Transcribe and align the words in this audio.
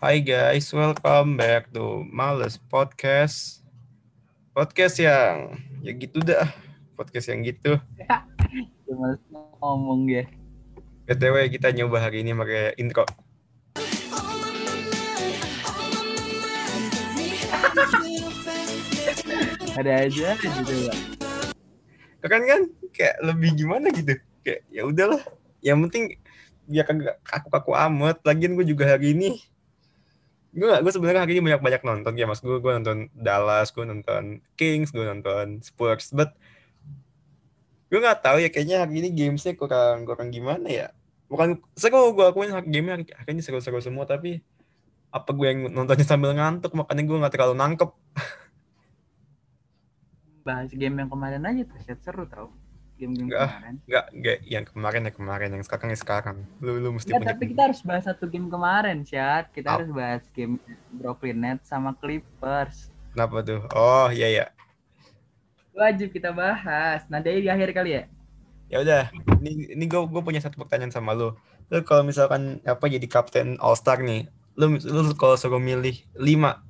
Hai 0.00 0.24
guys, 0.24 0.64
welcome 0.72 1.36
back 1.36 1.68
to 1.76 2.08
Males 2.08 2.56
Podcast. 2.56 3.60
Podcast 4.56 4.96
yang 4.96 5.60
ya 5.84 5.92
gitu 5.92 6.24
dah. 6.24 6.48
Podcast 6.96 7.28
yang 7.28 7.44
gitu. 7.44 7.76
Ngomong 9.60 10.08
ya. 10.08 10.24
BTW 11.04 11.52
kita 11.52 11.76
nyoba 11.76 12.00
hari 12.00 12.24
ini 12.24 12.32
pakai 12.32 12.80
intro. 12.80 13.04
Ada 19.76 20.08
aja 20.08 20.32
gitu 20.40 20.76
lah. 20.88 20.98
Keren 22.24 22.44
kan? 22.48 22.60
Kayak 22.96 23.20
lebih 23.20 23.52
gimana 23.52 23.92
gitu. 23.92 24.16
Kayak 24.40 24.64
ya 24.72 24.88
udahlah. 24.88 25.20
Yang 25.60 25.78
penting 25.84 26.04
biar 26.64 26.88
kagak 26.88 27.20
kaku-kaku 27.20 27.76
amat. 27.76 28.16
Lagian 28.24 28.56
gue 28.56 28.64
juga 28.64 28.88
hari 28.96 29.12
ini 29.12 29.44
gue 30.50 30.72
gue 30.82 30.92
sebenarnya 30.92 31.22
hari 31.22 31.38
ini 31.38 31.42
banyak 31.46 31.62
banyak 31.62 31.82
nonton 31.86 32.14
ya 32.18 32.26
mas. 32.26 32.42
Gue 32.42 32.58
gue 32.58 32.72
nonton 32.74 33.06
Dallas 33.14 33.70
gue 33.70 33.84
nonton 33.86 34.42
Kings 34.58 34.90
gue 34.90 35.04
nonton 35.06 35.62
Spurs 35.62 36.10
but 36.10 36.34
gue 37.90 37.98
nggak 37.98 38.22
tahu 38.22 38.38
ya 38.42 38.48
kayaknya 38.50 38.86
hari 38.86 39.02
ini 39.02 39.08
gamesnya 39.14 39.54
kurang 39.54 40.06
kurang 40.06 40.30
gimana 40.34 40.66
ya. 40.66 40.86
Bukan 41.30 41.62
seru 41.78 42.10
gue 42.14 42.26
akuin 42.26 42.50
gamenya 42.66 42.98
hari, 42.98 43.04
hari 43.14 43.30
ini 43.38 43.42
seru-seru 43.42 43.78
semua 43.78 44.06
tapi 44.06 44.42
apa 45.10 45.30
gue 45.34 45.46
yang 45.46 45.60
nontonnya 45.70 46.06
sambil 46.06 46.34
ngantuk? 46.34 46.74
Makanya 46.74 47.02
gue 47.06 47.16
nggak 47.18 47.34
terlalu 47.34 47.54
nangkep. 47.58 47.90
Bahas 50.46 50.70
game 50.74 50.96
yang 51.02 51.10
kemarin 51.10 51.42
aja 51.46 51.62
tuh, 51.66 51.78
seru 51.98 52.24
tau. 52.26 52.50
Game-game 53.00 53.32
Nggak. 53.32 53.48
kemarin. 53.48 53.74
nggak 53.88 54.04
nggak 54.12 54.36
yang 54.44 54.64
kemarin 54.68 55.00
ya 55.08 55.12
kemarin 55.16 55.48
yang 55.56 55.64
sekarang 55.64 55.88
ya 55.88 55.98
sekarang 55.98 56.36
lu 56.60 56.76
lu 56.76 56.92
mesti 56.92 57.08
Nggak, 57.08 57.20
punya 57.24 57.30
tapi 57.32 57.44
kita 57.48 57.62
harus 57.64 57.80
bahas 57.80 58.04
satu 58.04 58.24
game 58.28 58.46
kemarin, 58.46 58.96
Syat. 59.02 59.48
Kita 59.50 59.66
Apa? 59.66 59.74
harus 59.80 59.88
bahas 59.90 60.22
game 60.36 60.60
Brooklyn 60.92 61.40
Nets 61.40 61.64
sama 61.66 61.96
Clippers. 61.96 62.92
kenapa 63.10 63.40
tuh 63.40 63.64
oh 63.72 64.12
iya 64.12 64.28
ya 64.28 64.46
Wajib 65.72 66.12
kita 66.12 66.30
bahas. 66.30 67.06
Nanti 67.08 67.40
di 67.40 67.48
akhir 67.48 67.72
kali 67.72 67.96
ya. 67.96 68.02
ya 68.68 68.76
udah 68.84 69.04
ini 69.40 69.72
ini 69.72 69.84
gue 69.84 69.98
gue 69.98 70.22
punya 70.22 70.38
satu 70.38 70.60
pertanyaan 70.60 70.92
sama 70.92 71.10
lu 71.10 71.34
lu 71.66 71.82
kalau 71.82 72.06
misalkan 72.06 72.62
apa 72.62 72.86
jadi 72.86 73.02
kapten 73.06 73.58
All 73.58 73.74
Star 73.74 73.98
nih 73.98 74.30
lu 74.54 74.78
lu 74.78 75.10
kalau 75.18 75.34
suruh 75.34 75.58
milih 75.58 75.98
lima 76.14 76.62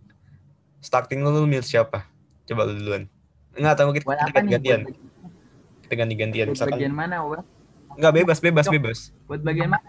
starting 0.81 1.21
lu, 1.21 1.29
lu 1.29 1.45
milih 1.45 1.61
siapa 1.61 2.09
coba 2.49 2.65
lu 2.65 2.73
duluan 2.73 3.05
nggak 3.53 3.77
tahu 3.77 3.93
kita, 3.93 4.05
kita 4.07 4.41
Buat, 4.41 4.49
kita 4.49 4.77
ganti-gantian 5.99 6.49
buat 6.49 6.55
misalkan 6.55 6.79
bagian 6.79 6.95
mana, 6.95 7.17
Wes? 7.27 7.45
nggak 7.99 8.13
bebas 8.17 8.39
bebas 8.43 8.67
bebas 8.71 8.99
Buat 9.29 9.41
bagian 9.47 9.71
mana? 9.71 9.87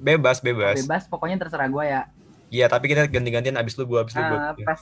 bebas 0.00 0.38
bebas 0.40 0.76
Bebas, 0.82 1.02
pokoknya 1.10 1.36
terserah 1.40 1.68
gue 1.68 1.84
ya. 1.86 2.02
iya 2.50 2.66
tapi 2.66 2.90
kita 2.90 3.06
ganti-gantian 3.06 3.56
abis 3.60 3.74
lu 3.78 3.84
gua 3.86 4.02
abis 4.04 4.14
lu 4.18 4.22
gua 4.26 4.38
Eh, 4.40 4.64
pas 4.66 4.80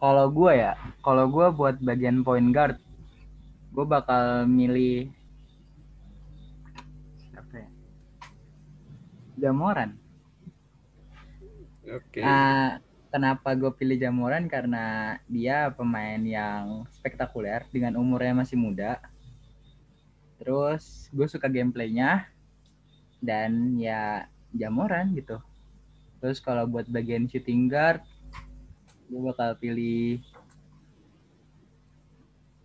kalau 0.00 0.26
gue 0.28 0.52
ya, 0.52 0.72
kalau 1.00 1.24
gue 1.32 1.46
buat 1.58 1.76
bagian 1.80 2.20
point 2.26 2.52
guard, 2.52 2.76
gue 3.74 3.84
bakal 3.88 4.44
milih 4.46 5.08
siapa 7.32 7.54
ya? 7.58 7.68
Jamoran. 9.40 9.90
oke 11.88 12.20
Ah, 12.24 12.78
kenapa 13.14 13.54
gue 13.54 13.70
pilih 13.70 13.94
Jamoran? 13.94 14.50
Karena 14.50 15.14
dia 15.30 15.70
pemain 15.70 16.18
yang 16.18 16.82
spektakuler 16.90 17.62
dengan 17.70 17.94
umurnya 17.94 18.42
masih 18.42 18.58
muda. 18.58 18.98
Terus 20.42 21.06
gue 21.14 21.30
suka 21.30 21.46
gameplaynya 21.46 22.26
dan 23.22 23.78
ya 23.78 24.26
Jamoran 24.50 25.14
gitu. 25.14 25.38
Terus 26.18 26.42
kalau 26.42 26.66
buat 26.66 26.90
bagian 26.90 27.30
shooting 27.30 27.70
guard, 27.70 28.02
gue 29.06 29.20
bakal 29.22 29.54
pilih 29.62 30.18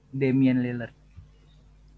Damian 0.09 0.65
Lillard. 0.65 0.97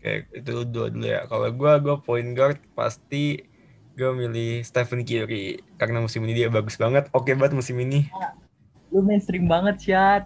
Oke, 0.02 0.26
itu 0.34 0.66
dua 0.66 0.90
dulu 0.90 1.06
ya. 1.06 1.30
Kalau 1.30 1.48
gua 1.54 1.78
gua 1.78 1.96
point 2.02 2.34
guard 2.34 2.58
pasti 2.74 3.46
gua 3.94 4.18
milih 4.18 4.66
Stephen 4.66 5.06
Curry 5.06 5.62
karena 5.78 6.02
musim 6.02 6.26
ini 6.26 6.34
dia 6.34 6.50
bagus 6.50 6.74
banget. 6.76 7.06
Oke 7.14 7.38
banget 7.38 7.54
musim 7.54 7.78
ini. 7.78 8.10
Lu 8.92 9.02
mainstream 9.02 9.48
banget, 9.48 9.80
Syat. 9.82 10.24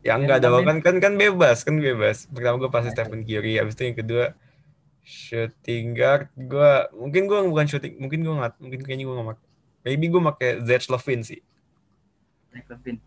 Ya 0.00 0.16
enggak 0.16 0.40
namanya- 0.40 0.68
kan 0.68 0.78
kan 0.80 0.96
kan 1.00 1.12
bebas, 1.14 1.64
kan 1.64 1.76
bebas. 1.76 2.28
Pertama 2.28 2.56
gua 2.58 2.68
pasti 2.68 2.92
Stephen 2.92 3.24
Curry, 3.24 3.56
habis 3.56 3.72
itu 3.72 3.84
yang 3.84 3.96
kedua 3.96 4.24
shooting 5.00 5.92
guard 5.92 6.28
gua 6.34 6.88
mungkin 6.90 7.24
gua 7.24 7.44
bukan 7.44 7.64
shooting, 7.64 7.96
mungkin 7.96 8.20
gua 8.20 8.34
nggak 8.40 8.54
mungkin 8.58 8.80
kayaknya 8.80 9.04
gua 9.04 9.16
nggak 9.16 9.28
mak 9.30 9.40
maybe 9.80 10.08
gua 10.08 10.32
pakai 10.32 10.60
Zach 10.60 10.88
Levine 10.88 11.22
sih. 11.22 11.40
Zach 12.50 12.66
Levine. 12.68 13.00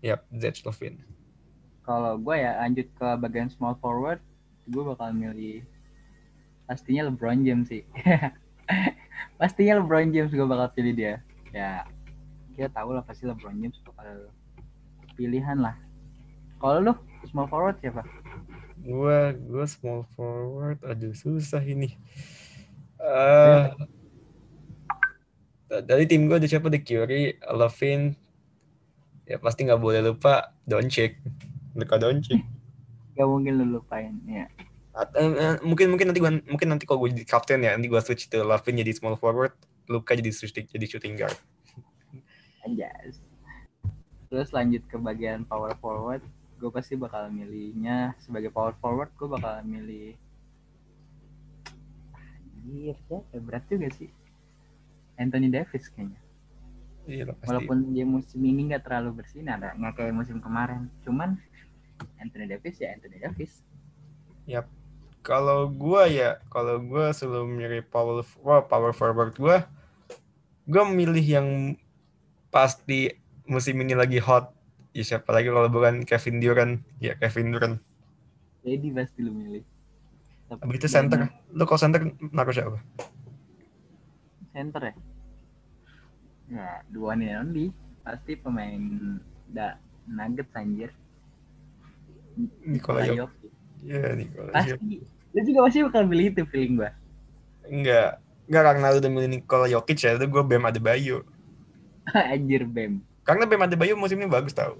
Yap, 0.00 0.24
Zach 0.30 0.60
Levine. 0.62 1.00
Kalau 1.82 2.18
gue 2.18 2.34
ya 2.34 2.58
lanjut 2.58 2.86
ke 2.90 3.08
bagian 3.16 3.46
small 3.46 3.78
forward, 3.78 4.18
gue 4.66 4.82
bakal 4.82 5.10
milih 5.10 5.62
pastinya 6.64 7.06
LeBron 7.06 7.42
James 7.42 7.66
sih. 7.66 7.86
pastinya 9.40 9.78
LeBron 9.78 10.10
James 10.10 10.30
gue 10.30 10.42
bakal 10.42 10.68
pilih 10.74 10.94
dia. 10.94 11.14
Ya, 11.50 11.86
kita 12.56 12.72
tahu 12.72 12.96
lah 12.96 13.04
pasti 13.04 13.28
LeBron 13.28 13.60
James 13.60 13.76
bakal 13.84 14.32
pilihan 15.14 15.60
lah. 15.60 15.76
Kalau 16.56 16.80
lu 16.80 16.92
small 17.28 17.46
forward 17.52 17.76
siapa? 17.84 18.00
Gua 18.80 19.36
gua 19.36 19.64
small 19.68 20.08
forward, 20.16 20.80
aduh 20.80 21.12
susah 21.12 21.60
ini. 21.60 21.92
Eh 22.96 23.68
dari 25.66 26.06
tim 26.06 26.30
gue 26.30 26.38
ada 26.38 26.46
siapa 26.46 26.70
The 26.70 26.78
Curry, 26.78 27.42
Levine, 27.42 28.14
ya 29.26 29.36
pasti 29.42 29.66
nggak 29.66 29.82
boleh 29.82 30.00
lupa 30.00 30.54
Doncic, 30.62 31.18
Luka 31.74 31.98
Doncic. 31.98 32.40
Gak 33.16 33.24
mungkin 33.24 33.56
lu 33.56 33.80
lupain 33.80 34.12
ya. 34.28 34.44
At- 34.92 35.16
eh, 35.16 35.56
mungkin 35.64 35.88
mungkin 35.88 36.12
nanti 36.12 36.20
gua 36.20 36.36
mungkin 36.36 36.68
nanti 36.68 36.84
kalau 36.84 37.00
gue 37.00 37.16
jadi 37.16 37.24
kapten 37.24 37.64
ya 37.64 37.72
nanti 37.72 37.88
gue 37.88 37.96
switch 38.04 38.28
to 38.28 38.44
Levine 38.44 38.84
jadi 38.84 38.92
small 38.92 39.16
forward, 39.16 39.56
Luka 39.88 40.12
jadi 40.12 40.28
shooting 40.28 40.68
jadi 40.68 40.84
shooting 40.84 41.16
guard. 41.16 41.32
Anjas. 42.66 43.22
Terus 44.26 44.50
lanjut 44.50 44.82
ke 44.90 44.98
bagian 44.98 45.46
power 45.46 45.78
forward, 45.78 46.20
gue 46.58 46.70
pasti 46.74 46.98
bakal 46.98 47.30
milihnya 47.30 48.18
sebagai 48.18 48.50
power 48.50 48.74
forward 48.82 49.12
gue 49.14 49.28
bakal 49.30 49.62
milih 49.62 50.18
Anjir, 52.66 52.98
siapa? 53.06 53.38
berat 53.38 53.64
juga 53.70 53.88
sih. 53.94 54.10
Anthony 55.16 55.48
Davis 55.48 55.86
kayaknya. 55.94 56.18
Iya 57.06 57.24
pasti. 57.30 57.46
Walaupun 57.46 57.94
dia 57.94 58.02
musim 58.02 58.42
ini 58.42 58.66
nggak 58.66 58.82
terlalu 58.82 59.22
bersinar, 59.22 59.62
ya, 59.62 59.72
nggak 59.78 59.94
kayak 59.94 60.14
musim 60.18 60.42
kemarin. 60.42 60.90
Cuman 61.06 61.38
Anthony 62.18 62.50
Davis 62.50 62.76
ya 62.82 62.90
Anthony 62.98 63.22
Davis. 63.22 63.62
Yap. 64.50 64.66
Kalau 65.22 65.70
gua 65.70 66.10
ya, 66.10 66.42
kalau 66.50 66.82
gua 66.82 67.14
sebelum 67.14 67.54
milih 67.54 67.86
power 67.86 68.26
wah, 68.42 68.62
power 68.66 68.90
forward 68.90 69.34
gua, 69.38 69.66
gua 70.66 70.84
milih 70.86 71.22
yang 71.22 71.48
pasti 72.50 73.12
musim 73.46 73.78
ini 73.82 73.94
lagi 73.94 74.18
hot. 74.18 74.52
Ya 74.96 75.04
siapa 75.04 75.28
lagi 75.28 75.52
kalau 75.52 75.68
bukan 75.68 76.08
Kevin 76.08 76.40
Durant? 76.40 76.74
Ya 77.02 77.12
Kevin 77.20 77.52
Durant. 77.52 77.76
Jadi 78.64 78.88
pasti 78.96 79.18
lu 79.20 79.32
milih. 79.36 79.64
Tapi 80.48 80.62
Abis 80.62 80.78
itu 80.78 80.88
center. 80.88 81.30
Lu 81.52 81.62
kalau 81.68 81.80
center 81.80 82.00
naruh 82.32 82.54
siapa? 82.54 82.78
Center 84.54 84.82
ya? 84.82 84.94
Ya, 86.46 86.68
dua 86.88 87.18
nih 87.18 87.36
only. 87.36 87.66
Pasti 88.06 88.38
pemain 88.38 88.78
da 89.50 89.76
Nuggets 90.06 90.54
anjir. 90.54 90.90
Nikola 92.62 93.04
Jokic. 93.04 93.52
Ya 93.84 94.14
Nikola 94.14 94.50
Jokic. 94.64 95.02
Pasti. 95.02 95.34
Lu 95.36 95.40
juga 95.44 95.60
pasti 95.68 95.78
bakal 95.84 96.02
pilih 96.08 96.26
itu 96.32 96.42
feeling 96.48 96.74
gua. 96.80 96.90
Enggak. 97.68 98.22
Enggak 98.46 98.62
karena 98.70 98.86
lu 98.94 98.98
udah 99.02 99.12
milih 99.12 99.30
Nikola 99.36 99.66
Jokic 99.66 99.98
ya, 99.98 100.14
itu 100.16 100.26
gua 100.30 100.42
Bam 100.46 100.64
Adebayo. 100.64 101.26
anjir 102.32 102.62
Bem. 102.66 103.02
Karena 103.26 103.42
Bam 103.46 103.66
Adebayo 103.66 103.98
musim 103.98 104.22
ini 104.22 104.30
bagus 104.30 104.54
tau. 104.54 104.78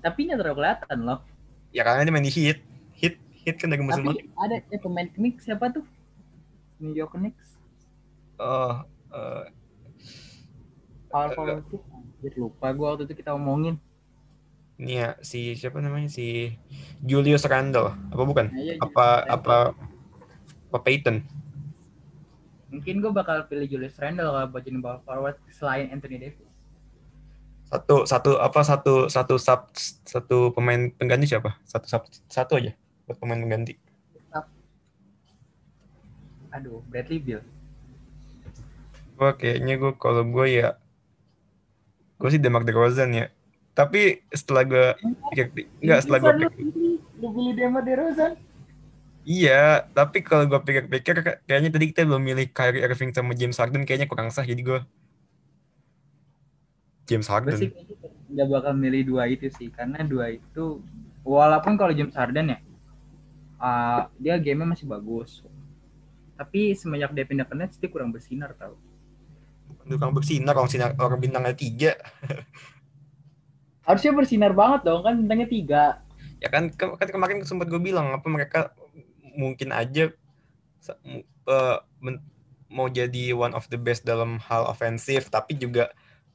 Tapi 0.00 0.28
nggak 0.28 0.38
terlalu 0.40 0.56
kelihatan 0.58 0.98
loh. 1.04 1.20
Ya 1.72 1.84
karena 1.84 2.08
dia 2.08 2.12
main 2.12 2.24
di 2.24 2.32
Heat. 2.32 2.58
Heat, 2.96 3.16
Heat 3.44 3.56
kan 3.60 3.68
dari 3.70 3.84
musim. 3.84 4.04
Tapi 4.04 4.28
ada 4.40 4.56
eh, 4.60 4.80
pemain 4.80 5.08
Knicks 5.12 5.44
siapa 5.46 5.68
tuh? 5.70 5.84
New 6.80 6.96
York 6.96 7.14
Knicks. 7.14 7.60
Oh, 8.40 8.82
eh, 9.14 9.44
Power 11.12 11.30
forward. 11.36 11.64
Anjir 11.68 12.32
lupa 12.40 12.72
gua 12.72 12.96
waktu 12.96 13.04
itu 13.04 13.20
kita 13.20 13.36
omongin. 13.36 13.76
ini 14.82 14.98
ya 14.98 15.14
si 15.22 15.54
siapa 15.54 15.78
namanya 15.78 16.10
si 16.10 16.58
Julius 17.04 17.46
Randle 17.46 17.94
apa 18.10 18.22
bukan? 18.26 18.50
Iya, 18.50 18.80
apa 18.82 19.06
Julius 19.22 19.34
apa 19.36 19.56
apa 20.72 20.78
Peyton? 20.82 21.22
Mungkin 22.72 23.04
gua 23.04 23.12
bakal 23.12 23.44
pilih 23.46 23.68
Julius 23.68 24.00
Randle 24.00 24.32
kalau 24.32 24.48
buat 24.48 24.64
jadi 24.64 24.80
power 24.80 25.00
forward 25.04 25.36
selain 25.52 25.92
Anthony 25.92 26.16
Davis. 26.16 26.48
Satu 27.68 28.08
satu 28.08 28.40
apa 28.40 28.60
satu 28.64 29.06
satu 29.12 29.36
sub 29.36 29.68
satu 30.08 30.50
pemain 30.56 30.88
pengganti 30.96 31.28
siapa? 31.28 31.60
Satu 31.68 31.86
sub, 31.88 32.02
satu 32.32 32.56
aja 32.56 32.72
buat 33.04 33.20
pemain 33.20 33.38
pengganti. 33.38 33.76
Aduh, 36.52 36.84
Bradley 36.88 37.20
Bill. 37.20 37.40
gue 39.22 39.30
kayaknya 39.38 39.78
gue 39.78 39.92
kalau 40.02 40.26
gue 40.26 40.46
ya 40.50 40.74
gue 42.18 42.28
sih 42.32 42.42
Demar 42.42 42.66
Derozan 42.66 43.14
ya 43.14 43.26
tapi 43.70 44.26
setelah 44.34 44.66
gue 44.66 44.86
pikir 45.30 45.46
enggak 45.78 45.98
setelah 46.02 46.18
gue 46.18 46.32
pikir 46.42 46.50
lu 47.22 47.28
pilih 47.30 47.54
Demar 47.54 47.86
Derozan 47.86 48.34
iya 49.22 49.86
tapi 49.94 50.22
kalau 50.22 50.46
gue 50.46 50.60
pikir-pikir 50.60 51.44
kayaknya 51.46 51.70
tadi 51.70 51.84
kita 51.94 52.06
belum 52.06 52.22
milih 52.22 52.50
Kyrie 52.50 52.82
Irving 52.82 53.14
sama 53.14 53.32
James 53.38 53.58
Harden 53.58 53.86
kayaknya 53.86 54.10
kurang 54.10 54.30
sah 54.34 54.46
jadi 54.46 54.62
gue 54.62 54.80
James 57.06 57.26
Harden. 57.26 57.54
gue 57.54 57.68
sih 57.68 57.70
nggak 58.32 58.48
bakal 58.48 58.72
milih 58.72 59.12
dua 59.12 59.28
itu 59.28 59.52
sih 59.52 59.68
karena 59.68 60.00
dua 60.06 60.32
itu 60.32 60.80
walaupun 61.22 61.76
kalau 61.76 61.92
James 61.92 62.16
Harden 62.16 62.56
ya 62.56 62.58
uh, 63.62 64.02
dia 64.18 64.34
gamenya 64.36 64.74
masih 64.74 64.90
bagus. 64.90 65.46
Tapi 66.34 66.74
semenjak 66.74 67.14
dia 67.14 67.24
pindah 67.24 67.46
ke 67.46 67.54
Nets 67.54 67.78
dia 67.78 67.86
kurang 67.86 68.10
bersinar 68.10 68.50
tau. 68.58 68.74
Kurang 69.86 70.12
bersinar 70.12 70.58
orang 70.58 70.70
sinar 70.70 70.90
orang 70.98 71.22
bintangnya 71.22 71.54
tiga. 71.54 71.94
Harusnya 73.86 74.12
bersinar 74.14 74.52
banget 74.52 74.90
dong 74.90 75.06
kan 75.06 75.14
bintangnya 75.14 75.48
tiga. 75.48 75.84
Ya 76.42 76.50
kan, 76.50 76.74
ke 76.74 76.84
kan 76.98 77.08
kemarin 77.08 77.46
sempat 77.46 77.70
gue 77.70 77.78
bilang 77.78 78.10
apa 78.10 78.26
mereka 78.26 78.74
mungkin 79.36 79.72
aja 79.72 80.12
uh, 81.48 81.78
mau 82.72 82.88
jadi 82.88 83.36
one 83.36 83.52
of 83.52 83.68
the 83.68 83.76
best 83.78 84.02
dalam 84.08 84.40
hal 84.40 84.64
ofensif 84.66 85.28
tapi 85.28 85.54
juga 85.56 85.92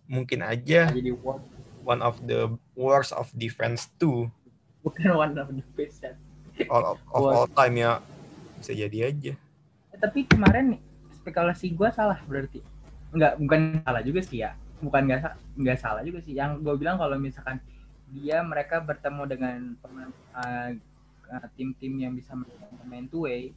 mungkin 0.07 0.45
aja 0.45 0.87
jadi 0.93 1.11
one, 1.87 2.01
of 2.03 2.19
the 2.27 2.51
worst 2.75 3.15
of 3.15 3.31
defense 3.39 3.87
too. 3.95 4.27
Bukan 4.83 5.15
one 5.15 5.35
of 5.39 5.47
the 5.51 5.63
best 5.79 6.03
ya. 6.03 6.13
all 6.67 6.95
of, 6.95 6.99
of 7.15 7.23
all 7.23 7.47
time 7.47 7.79
ya. 7.79 8.03
Bisa 8.59 8.75
jadi 8.75 9.07
aja. 9.07 9.33
Eh, 9.95 9.99
tapi 9.99 10.27
kemarin 10.27 10.75
spekulasi 11.15 11.71
gue 11.75 11.87
salah 11.95 12.19
berarti. 12.27 12.59
Nggak 13.15 13.39
bukan 13.39 13.59
salah 13.87 14.01
juga 14.03 14.19
sih 14.19 14.43
ya. 14.43 14.51
Bukan 14.83 15.07
nggak 15.07 15.39
nggak 15.55 15.79
salah 15.79 16.03
juga 16.03 16.19
sih. 16.23 16.35
Yang 16.35 16.59
gue 16.67 16.75
bilang 16.75 16.99
kalau 16.99 17.15
misalkan 17.15 17.63
dia 18.11 18.43
mereka 18.43 18.83
bertemu 18.83 19.23
dengan 19.27 19.57
pemain 19.79 20.11
uh, 21.31 21.47
tim-tim 21.55 21.93
yang 21.99 22.13
bisa 22.15 22.33
main 22.87 23.07
two 23.07 23.27
way 23.27 23.51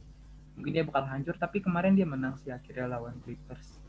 mungkin 0.55 0.71
dia 0.75 0.83
bakal 0.83 1.07
hancur 1.07 1.35
tapi 1.39 1.63
kemarin 1.63 1.95
dia 1.95 2.03
menang 2.03 2.35
sih 2.39 2.51
akhirnya 2.51 2.99
lawan 2.99 3.15
Clippers. 3.23 3.79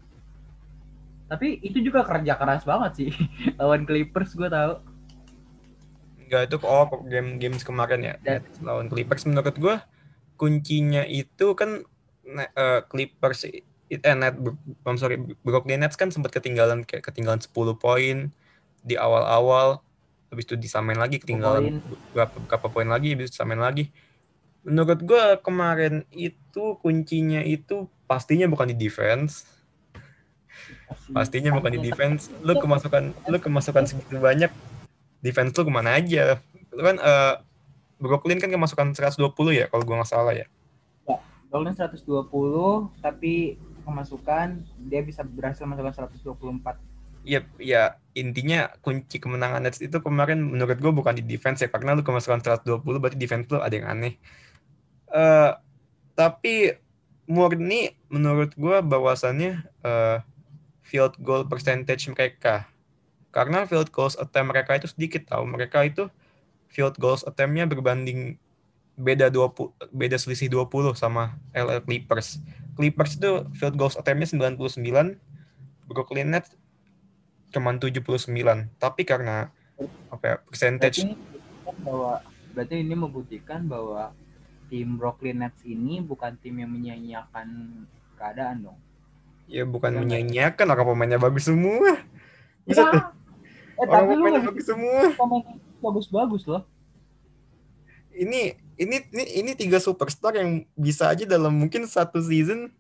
Tapi 1.27 1.59
itu 1.65 1.81
juga 1.81 2.05
kerja 2.05 2.37
keras 2.39 2.63
banget 2.63 2.93
sih 2.99 3.11
lawan 3.61 3.83
Clippers 3.85 4.33
gue 4.39 4.49
tahu. 4.49 4.73
Enggak 6.23 6.43
itu 6.49 6.57
oh 6.65 6.87
game 7.11 7.37
games 7.43 7.67
kemarin 7.67 8.01
ya? 8.01 8.15
Dan, 8.23 8.47
lawan 8.63 8.87
Clippers. 8.87 9.27
Menurut 9.27 9.57
gue 9.59 9.77
kuncinya 10.39 11.03
itu 11.07 11.55
kan 11.59 11.83
uh, 12.57 12.81
Clippers 12.87 13.47
eh 13.93 14.15
net 14.17 14.35
I'm 14.89 14.97
sorry 14.97 15.21
Brooklyn 15.45 15.85
Nets 15.85 16.01
kan 16.01 16.09
sempat 16.09 16.33
ketinggalan 16.33 16.89
kayak 16.89 17.13
ketinggalan 17.13 17.45
10 17.45 17.53
poin 17.77 18.33
di 18.83 18.97
awal-awal 18.97 19.85
habis 20.33 20.49
itu 20.49 20.57
disamain 20.57 20.97
lagi 20.97 21.21
ketinggalan. 21.21 21.85
berapa 22.17 22.33
berapa 22.49 22.67
poin 22.73 22.89
lagi 22.89 23.13
habis 23.13 23.29
disamain 23.29 23.61
lagi. 23.61 23.93
Menurut 24.65 25.05
gue 25.05 25.25
kemarin 25.45 26.09
itu 26.09 26.81
kuncinya 26.81 27.45
itu 27.45 27.85
pastinya 28.09 28.49
bukan 28.49 28.73
di 28.73 28.77
defense. 28.89 29.45
Pastinya 31.13 31.53
bukan 31.53 31.77
di 31.77 31.81
defense. 31.85 32.33
Lu 32.41 32.57
kemasukan 32.57 33.13
lu 33.29 33.37
kemasukan 33.37 33.85
segitu 33.85 34.17
banyak 34.17 34.49
defense 35.21 35.53
lu 35.53 35.69
ke 35.69 35.73
mana 35.73 36.01
aja? 36.01 36.41
Lu 36.73 36.81
kan 36.81 36.97
uh, 36.97 37.35
Brooklyn 38.01 38.41
kan 38.41 38.49
kemasukan 38.49 38.97
120 38.97 39.21
ya 39.53 39.69
kalau 39.69 39.85
gue 39.85 39.95
nggak 40.01 40.09
salah 40.09 40.33
ya? 40.33 40.49
Ya 41.05 41.21
Brooklyn 41.53 41.77
120 41.77 42.33
tapi 43.05 43.61
kemasukan 43.85 44.65
dia 44.89 45.05
bisa 45.05 45.21
berhasil 45.21 45.69
masukkan 45.69 46.09
124 46.09 46.92
Iya, 47.23 47.47
ya 47.63 47.83
intinya 48.19 48.69
kunci 48.83 49.23
kemenangan 49.23 49.63
Nets 49.63 49.79
itu 49.79 49.95
kemarin 50.03 50.43
menurut 50.43 50.77
gue 50.77 50.93
bukan 50.93 51.15
di 51.17 51.25
defense 51.25 51.63
ya 51.63 51.71
karena 51.71 51.95
lu 51.95 52.03
kemasukan 52.03 52.43
120 52.43 52.83
berarti 52.83 53.19
defense 53.19 53.47
lu 53.49 53.63
ada 53.63 53.73
yang 53.73 53.89
aneh. 53.89 54.19
Uh, 55.07 55.55
tapi 56.19 56.77
murni 57.31 57.95
menurut 58.11 58.53
gue 58.59 58.77
bahwasannya 58.83 59.63
uh, 59.87 60.19
field 60.83 61.15
goal 61.23 61.47
percentage 61.47 62.11
mereka 62.11 62.67
karena 63.33 63.65
field 63.65 63.89
goals 63.95 64.19
attempt 64.21 64.53
mereka 64.53 64.77
itu 64.77 64.91
sedikit 64.93 65.25
tahu 65.25 65.49
mereka 65.49 65.87
itu 65.87 66.13
field 66.69 67.01
goals 67.01 67.25
attempt-nya 67.25 67.65
berbanding 67.65 68.37
beda 68.97 69.33
20 69.33 69.73
beda 69.89 70.17
selisih 70.21 70.53
20 70.53 70.93
sama 70.93 71.37
LA 71.57 71.81
Clippers. 71.81 72.45
Clippers 72.77 73.17
itu 73.17 73.49
field 73.57 73.77
goals 73.77 73.97
attempt-nya 73.97 74.29
99, 74.53 75.17
Brooklyn 75.89 76.29
Nets 76.33 76.57
cuma 77.53 77.77
79. 77.77 78.33
Tapi 78.81 79.03
karena 79.05 79.53
apa 80.09 80.25
ya, 80.25 80.37
percentage 80.43 81.05
berarti 81.05 81.83
bahwa 81.83 82.13
berarti 82.53 82.75
ini 82.81 82.95
membuktikan 82.95 83.61
bahwa 83.65 84.13
tim 84.69 84.97
Brooklyn 84.97 85.45
Nets 85.45 85.61
ini 85.69 86.01
bukan 86.01 86.37
tim 86.41 86.57
yang 86.61 86.73
menyanyiakan 86.73 87.49
keadaan 88.17 88.71
dong. 88.71 88.79
Ya 89.51 89.69
bukan 89.69 90.01
menyanyiakan 90.01 90.67
orang 90.73 90.87
pemainnya 90.89 91.21
bagus 91.21 91.49
semua. 91.49 92.01
Bisa 92.65 92.83
ya. 92.89 93.13
Eh, 93.77 93.85
orang 93.85 93.93
tapi 93.93 94.13
pemainnya 94.17 94.43
bagus 94.49 94.65
semua. 94.65 95.03
Pemain 95.21 95.45
bagus-bagus 95.83 96.43
loh. 96.47 96.63
Ini 98.15 98.55
ini 98.79 98.97
ini 99.13 99.25
ini 99.43 99.51
tiga 99.59 99.83
superstar 99.83 100.39
yang 100.39 100.63
bisa 100.79 101.11
aja 101.11 101.27
dalam 101.27 101.53
mungkin 101.53 101.85
satu 101.89 102.23
season 102.23 102.71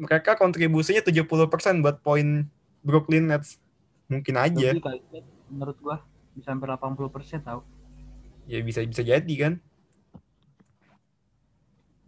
mereka 0.00 0.32
kontribusinya 0.32 1.04
70% 1.04 1.84
buat 1.84 2.00
poin 2.00 2.48
Brooklyn 2.80 3.28
Nets. 3.28 3.60
Mungkin 4.10 4.34
aja. 4.34 4.74
Lebih, 4.74 4.82
menurut 5.46 5.78
gua 5.78 6.02
bisa 6.34 6.50
hampir 6.50 6.66
80% 6.66 7.46
tau. 7.46 7.62
Ya 8.50 8.58
bisa 8.60 8.82
bisa 8.82 9.06
jadi 9.06 9.34
kan. 9.38 9.62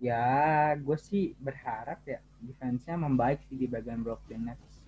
Ya, 0.03 0.75
gue 0.75 0.99
sih 0.99 1.39
berharap 1.39 2.03
ya 2.03 2.19
defense-nya 2.43 2.99
membaik 2.99 3.39
sih 3.47 3.55
di 3.55 3.71
bagian 3.71 4.03
Brooklyn 4.03 4.51
Nets. 4.51 4.83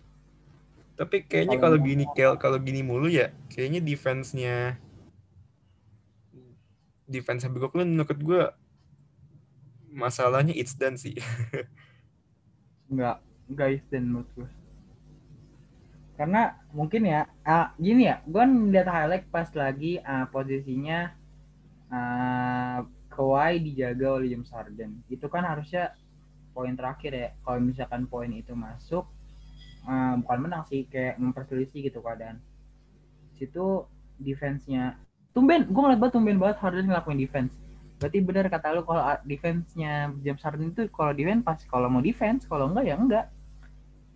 Tapi 0.98 1.22
kayaknya 1.22 1.62
kalau 1.62 1.78
gini 1.78 2.02
kalau 2.18 2.58
gini 2.58 2.82
mulu 2.82 3.06
ya, 3.06 3.30
kayaknya 3.46 3.78
defense-nya 3.78 4.74
defense 7.06 7.46
Brooklyn 7.46 7.94
menurut 7.94 8.18
gue 8.18 8.42
masalahnya 9.94 10.50
it's 10.50 10.74
done 10.74 10.98
sih. 10.98 11.14
enggak, 12.90 13.22
enggak 13.46 13.68
it's 13.78 13.86
done 13.86 14.06
menurut 14.10 14.28
gue. 14.34 14.48
Karena 16.14 16.54
mungkin 16.70 17.10
ya, 17.10 17.26
uh, 17.42 17.74
gini 17.76 18.06
ya, 18.06 18.22
gue 18.22 18.44
melihat 18.46 18.86
highlight 18.90 19.26
pas 19.34 19.50
lagi 19.54 19.98
uh, 19.98 20.30
posisinya 20.30 21.10
uh, 21.90 22.86
Kawhi 23.10 23.62
dijaga 23.62 24.22
oleh 24.22 24.30
James 24.30 24.50
Harden. 24.50 25.02
Itu 25.10 25.26
kan 25.26 25.42
harusnya 25.42 25.94
poin 26.54 26.74
terakhir 26.78 27.12
ya. 27.14 27.28
Kalau 27.42 27.58
misalkan 27.58 28.06
poin 28.06 28.30
itu 28.30 28.54
masuk, 28.54 29.06
uh, 29.90 30.14
bukan 30.22 30.38
menang 30.38 30.62
sih, 30.70 30.86
kayak 30.86 31.18
memperselisih 31.18 31.90
gitu 31.90 31.98
keadaan. 31.98 32.38
Situ 33.34 33.90
defense-nya 34.22 34.94
tumben 35.34 35.66
gue 35.66 35.80
ngeliat 35.82 35.98
banget 35.98 36.14
tumben 36.14 36.38
banget 36.38 36.56
Harden 36.62 36.86
ngelakuin 36.86 37.18
defense 37.18 37.52
berarti 37.98 38.18
benar 38.22 38.46
kata 38.46 38.78
lu 38.78 38.82
kalau 38.86 39.02
defense-nya 39.26 40.14
James 40.22 40.42
Harden 40.42 40.70
itu 40.70 40.86
kalau 40.94 41.10
defense 41.10 41.42
pas 41.42 41.58
kalau 41.66 41.90
mau 41.90 42.02
defense 42.02 42.46
kalau 42.46 42.70
enggak 42.70 42.84
ya 42.86 42.94
enggak 42.94 43.26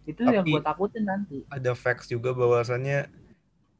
itu 0.08 0.24
Tapi 0.24 0.34
yang 0.40 0.46
gue 0.48 0.62
takutin 0.64 1.04
nanti. 1.04 1.36
ada 1.52 1.76
facts 1.76 2.08
juga 2.08 2.32
bahwasannya 2.32 3.12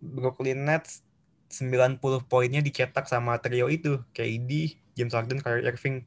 Brooklyn 0.05 0.69
Nets 0.69 1.01
90 1.49 1.97
poinnya 2.29 2.61
dicetak 2.61 3.09
sama 3.09 3.41
trio 3.41 3.73
itu 3.73 4.05
KD, 4.13 4.77
James 4.93 5.17
Harden, 5.17 5.41
Kyrie 5.41 5.65
Irving. 5.65 6.05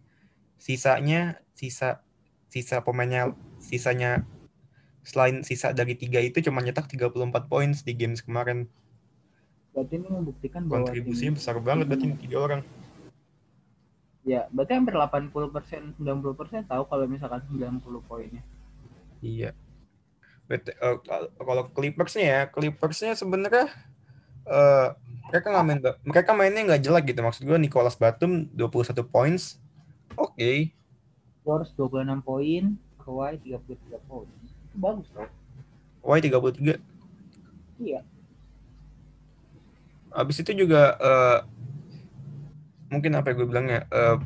Sisanya 0.61 1.41
sisa 1.57 2.05
sisa 2.53 2.85
pemainnya 2.85 3.33
sisanya 3.57 4.21
selain 5.01 5.41
sisa 5.41 5.73
dari 5.73 5.97
tiga 5.97 6.21
itu 6.21 6.37
cuma 6.45 6.61
nyetak 6.61 6.85
34 6.85 7.49
poin 7.49 7.73
di 7.73 7.93
games 7.97 8.21
kemarin. 8.21 8.69
Berarti 9.73 9.97
ini 9.97 10.07
membuktikan 10.13 10.69
bahwa 10.69 10.85
kontribusinya 10.85 11.33
besar 11.41 11.57
banget 11.57 11.89
berarti 11.89 12.13
tiga 12.21 12.37
orang. 12.37 12.61
Ya 14.21 14.45
berarti 14.53 14.77
hampir 14.77 14.93
80 14.93 15.33
persen 15.49 15.81
90 15.97 16.37
persen 16.37 16.61
tahu 16.69 16.85
kalau 16.85 17.09
misalkan 17.09 17.41
90 17.49 17.81
poinnya. 18.05 18.45
Iya 19.25 19.57
uh, 20.58 20.98
kalau 21.39 21.63
Clippersnya 21.72 22.25
ya 22.25 22.41
Clippersnya 22.51 23.15
sebenarnya 23.15 23.72
uh, 24.50 24.98
mereka 25.31 25.48
nggak 25.48 25.65
main 25.65 25.79
mereka 26.03 26.31
mainnya 26.36 26.62
nggak 26.67 26.84
jelek 26.84 27.05
gitu. 27.15 27.20
Maksud 27.24 27.43
gue 27.48 27.58
Nicholas 27.62 27.96
Batum 27.96 28.51
21 28.51 29.05
points 29.08 29.62
oke. 30.20 30.36
Okay. 30.36 30.75
Warriors 31.48 31.74
26 31.79 32.22
poin 32.22 32.63
Kawhi 33.01 33.34
33 33.41 34.10
poin. 34.10 34.29
Bagus 34.75 35.08
loh 35.15 35.29
Kawhi 36.01 36.20
33 36.25 36.81
iya. 37.81 38.01
Abis 40.12 40.43
itu 40.43 40.51
juga 40.51 40.98
uh, 41.00 41.39
mungkin 42.91 43.15
apa 43.15 43.31
ya 43.31 43.36
gue 43.39 43.48
bilang 43.48 43.72
ya, 43.72 43.88
uh, 43.88 44.20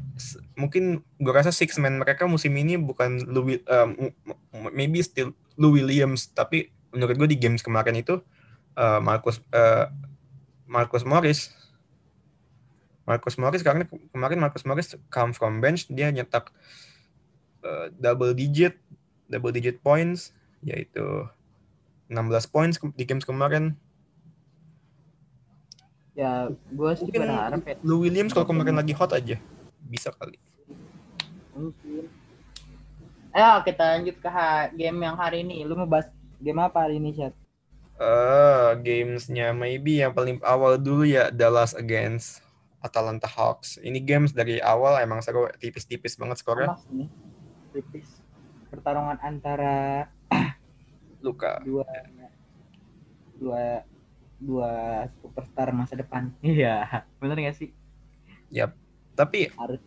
mungkin 0.58 1.05
gue 1.22 1.34
rasa 1.36 1.53
six 1.53 1.77
man 1.77 2.01
mereka 2.01 2.25
musim 2.25 2.58
ini 2.58 2.82
bukan 2.82 3.22
lebih 3.29 3.62
uh, 3.70 3.86
maybe 4.74 5.05
still 5.05 5.38
Lou 5.55 5.75
Williams 5.75 6.31
tapi 6.31 6.71
menurut 6.95 7.15
gue 7.19 7.29
di 7.35 7.39
games 7.39 7.63
kemarin 7.63 7.95
itu 8.00 8.19
uh, 8.79 9.00
Marcus 9.03 9.39
uh, 9.51 9.91
Marcus 10.67 11.03
Morris. 11.03 11.51
Marcus 13.05 13.38
Morris 13.38 13.62
karena 13.62 13.85
kemarin 14.09 14.41
Marcus 14.41 14.65
Morris 14.65 14.97
come 15.13 15.29
from 15.31 15.62
bench 15.62 15.85
dia 15.93 16.09
nyetak 16.09 16.50
uh, 17.62 17.93
double 17.93 18.33
digit 18.33 18.81
double 19.29 19.53
digit 19.53 19.77
points 19.85 20.33
yaitu 20.65 21.29
16 22.09 22.50
points 22.50 22.75
di 22.97 23.03
games 23.05 23.25
kemarin. 23.25 23.77
Ya 26.15 26.50
gue 26.50 26.91
sih 26.97 27.05
mungkin 27.05 27.21
berharap 27.27 27.62
ya. 27.62 27.75
Lou 27.85 28.01
Williams 28.01 28.33
kalau 28.33 28.47
kemarin 28.50 28.74
lagi 28.74 28.95
hot 28.95 29.13
aja 29.13 29.38
bisa 29.85 30.09
kali. 30.15 30.41
Mungkin 31.53 32.25
ayo 33.36 33.60
kita 33.68 33.84
lanjut 34.00 34.15
ke 34.24 34.30
game 34.80 35.00
yang 35.04 35.20
hari 35.20 35.44
ini. 35.44 35.68
Lu 35.68 35.75
mau 35.75 35.86
bahas 35.86 36.08
game 36.39 36.63
apa 36.63 36.88
hari 36.88 37.04
ini 37.04 37.12
chat 37.12 37.36
Eh, 37.96 38.70
gamesnya 38.84 39.56
maybe 39.56 40.04
yang 40.04 40.12
paling 40.12 40.36
awal 40.44 40.75
dulu 40.75 41.08
ya 41.08 41.32
Dallas 41.32 41.72
against 41.72 42.44
Atalanta 42.84 43.24
Hawks. 43.24 43.80
Ini 43.80 44.04
games 44.04 44.36
dari 44.36 44.60
awal 44.60 45.00
emang 45.00 45.24
seru 45.24 45.48
tipis-tipis 45.63 46.20
banget 46.20 46.44
skornya. 46.44 46.75
Tipis. 47.72 48.20
Pertarungan 48.68 49.15
antara 49.24 50.12
Luka. 51.24 51.63
dua 51.63 51.88
dua 53.39 53.63
dua 54.44 54.72
superstar 55.24 55.72
masa 55.72 55.96
depan. 55.96 56.36
Iya 56.44 57.08
bener 57.24 57.39
gak 57.48 57.56
sih? 57.63 57.72
Tapi 59.15 59.48
harus. 59.56 59.80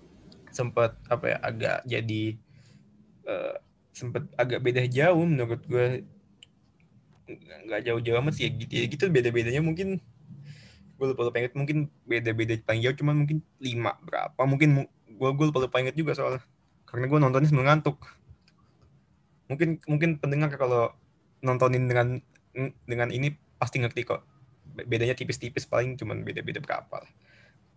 sempat 0.49 0.97
apa 1.12 1.37
ya 1.37 1.38
agak 1.45 1.78
jadi 1.85 2.40
eh 3.28 3.54
sempat 3.92 4.25
agak 4.38 4.62
beda 4.62 4.82
jauh 4.88 5.25
menurut 5.26 5.61
gue 5.68 6.06
nggak 7.68 7.80
jauh-jauh 7.85 8.18
amat 8.25 8.32
sih 8.40 8.49
ya 8.49 8.50
gitu 8.56 8.73
ya 8.73 8.85
gitu. 8.88 9.04
Beda-bedanya 9.12 9.61
mungkin 9.61 10.00
gue 10.99 11.06
lupa 11.06 11.28
lupa 11.28 11.37
inget 11.38 11.54
mungkin 11.54 11.92
beda-beda 12.08 12.56
paling 12.64 12.82
jauh 12.82 12.97
cuman 12.97 13.14
mungkin 13.25 13.38
lima 13.61 13.92
berapa. 14.00 14.40
Mungkin 14.49 14.68
mu- 14.73 14.90
gue 15.06 15.30
gue 15.37 15.47
lupa 15.52 15.58
lupa 15.68 15.76
inget 15.85 15.97
juga 15.99 16.16
soalnya. 16.16 16.42
Karena 16.88 17.04
gue 17.04 17.18
nontonnya 17.20 17.49
sambil 17.52 17.68
ngantuk. 17.68 18.00
Mungkin 19.52 19.80
mungkin 19.85 20.11
pendengar 20.16 20.49
kalau 20.56 20.92
nontonin 21.44 21.85
dengan 21.85 22.18
dengan 22.88 23.08
ini 23.12 23.37
pasti 23.61 23.78
ngerti 23.85 24.08
kok. 24.08 24.25
Be- 24.73 24.88
bedanya 24.88 25.12
tipis-tipis 25.12 25.68
paling 25.68 26.00
cuman 26.00 26.25
beda-beda 26.25 26.64
berapa 26.64 27.04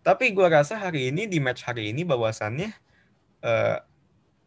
tapi 0.02 0.34
gue 0.34 0.48
rasa 0.50 0.82
hari 0.82 1.14
ini 1.14 1.30
di 1.30 1.38
match 1.38 1.62
hari 1.62 1.94
ini 1.94 2.02
bahwasannya 2.02 2.74
eh, 3.46 3.78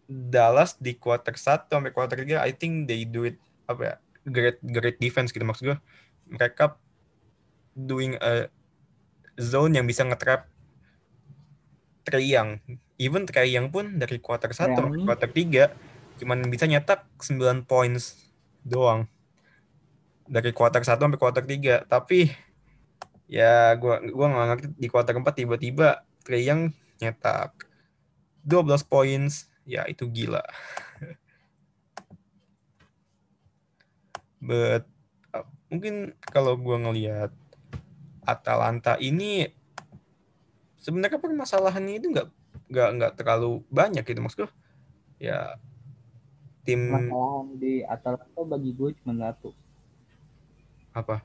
Dallas 0.08 0.76
di 0.76 0.96
quarter 1.00 1.32
1 1.32 1.68
sampai 1.72 1.92
quarter 1.92 2.20
3 2.20 2.40
I 2.44 2.52
think 2.52 2.86
they 2.90 3.08
do 3.08 3.24
it 3.24 3.40
apa 3.64 3.82
ya 3.82 3.94
great 4.28 4.58
great 4.60 4.96
defense 5.00 5.32
gitu 5.32 5.44
maksud 5.44 5.72
gue 5.72 5.78
mereka 6.28 6.76
doing 7.76 8.16
a 8.20 8.48
zone 9.36 9.76
yang 9.76 9.86
bisa 9.88 10.06
nge-trap 10.06 10.46
Young. 12.20 12.60
Even 13.00 13.26
Young 13.26 13.72
pun 13.72 13.98
dari 13.98 14.20
quarter 14.20 14.52
1 14.52 14.54
Trae 14.54 14.68
Young 14.68 14.76
sampai 14.76 14.98
ini- 15.00 15.06
quarter 15.08 15.30
3 15.30 15.64
cuman 16.14 16.38
bisa 16.46 16.64
nyetak 16.70 17.10
9 17.18 17.66
points 17.66 18.30
doang. 18.62 19.10
Dari 20.28 20.54
quarter 20.54 20.80
1 20.84 21.00
sampai 21.00 21.18
quarter 21.18 21.42
3 21.42 21.84
tapi 21.88 22.30
ya 23.26 23.74
gua 23.80 24.04
gua 24.04 24.26
nggak 24.30 24.46
ngerti 24.52 24.66
di 24.78 24.88
quarter 24.88 25.16
4 25.16 25.34
tiba-tiba 25.34 26.04
Trae 26.22 26.44
Young 26.44 26.70
nyetak 27.02 27.56
12 28.46 28.84
points 28.86 29.48
ya 29.64 29.84
itu 29.88 30.04
gila 30.08 30.44
but 34.44 34.84
uh, 35.32 35.46
mungkin 35.72 36.12
kalau 36.28 36.56
gua 36.60 36.76
ngelihat 36.80 37.32
Atalanta 38.24 38.96
ini 39.00 39.48
sebenarnya 40.80 41.16
permasalahannya 41.16 41.96
itu 41.96 42.12
nggak 42.12 42.28
nggak 42.68 42.90
nggak 43.00 43.12
terlalu 43.16 43.64
banyak 43.72 44.04
gitu 44.04 44.20
maksudku 44.20 44.48
ya 45.16 45.56
tim 46.64 46.88
Masalahan 46.88 47.46
di 47.60 47.84
Atalanta 47.84 48.40
bagi 48.44 48.72
gue 48.72 48.90
cuma 49.00 49.12
satu. 49.20 49.52
apa 50.96 51.20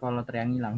Kalau 0.00 0.24
Trae 0.24 0.42
yang 0.42 0.52
hilang. 0.56 0.76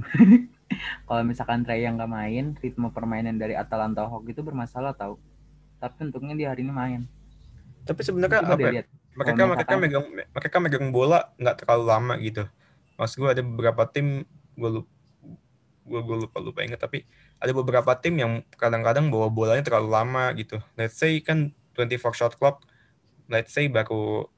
Kalau 1.09 1.23
misalkan 1.23 1.62
Trae 1.62 1.87
yang 1.87 1.95
gak 1.95 2.11
main, 2.11 2.59
ritme 2.59 2.91
permainan 2.91 3.39
dari 3.39 3.55
Atalanta 3.55 4.03
Hawk 4.05 4.27
itu 4.27 4.43
bermasalah 4.43 4.99
tau. 4.99 5.17
Tapi 5.83 5.97
untungnya 6.07 6.35
di 6.39 6.47
hari 6.47 6.62
ini 6.62 6.73
main. 6.73 7.03
tapi 7.83 8.07
sebenarnya 8.07 8.47
apa 8.47 8.62
ya, 8.62 8.87
mereka 9.19 9.43
mereka 9.43 9.75
megang 9.75 10.07
mereka 10.15 10.57
megang 10.62 10.87
bola 10.95 11.35
nggak 11.35 11.67
terlalu 11.67 11.85
lama 11.91 12.15
gitu. 12.23 12.47
Maksud 12.95 13.17
gue 13.19 13.31
ada 13.35 13.43
beberapa 13.43 13.83
tim 13.91 14.23
gue 14.55 14.71
lupa 14.71 14.91
gue 15.83 15.99
gue 15.99 16.17
lupa 16.23 16.39
lupa 16.39 16.62
inget 16.62 16.79
tapi 16.79 17.03
ada 17.43 17.51
beberapa 17.51 17.91
tim 17.99 18.15
yang 18.15 18.47
kadang-kadang 18.55 19.11
bawa 19.11 19.27
bolanya 19.35 19.67
terlalu 19.67 19.91
lama 19.91 20.31
gitu. 20.39 20.62
Let's 20.79 20.95
say 20.95 21.19
kan 21.19 21.51
24 21.75 22.15
shot 22.15 22.39
clock 22.39 22.62
let's 23.27 23.51
say 23.51 23.67
baru 23.67 24.31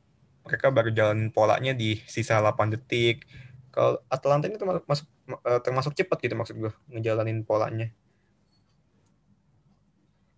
mereka 0.45 0.69
baru 0.69 0.91
jalan 0.93 1.33
polanya 1.33 1.73
di 1.73 1.99
sisa 2.05 2.39
8 2.39 2.75
detik. 2.77 3.25
Kalau 3.75 3.99
Atalanta 4.07 4.47
ini 4.47 4.61
termasuk 4.61 4.85
masuk, 4.87 5.07
eh, 5.27 5.61
termasuk 5.65 5.93
cepat 5.97 6.19
gitu 6.21 6.35
maksud 6.37 6.55
gue 6.61 6.73
ngejalanin 6.93 7.43
polanya. 7.43 7.91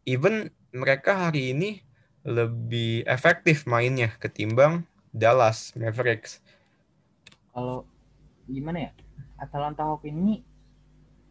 Even 0.07 0.55
mereka 0.77 1.29
hari 1.29 1.57
ini 1.57 1.71
lebih 2.27 3.07
efektif 3.09 3.65
mainnya 3.65 4.13
ketimbang 4.21 4.85
Dallas 5.11 5.73
Mavericks 5.79 6.45
Kalau 7.57 7.89
gimana 8.45 8.91
ya? 8.91 8.93
Atalanta 9.41 9.85
Hawk 9.85 10.05
ini 10.05 10.45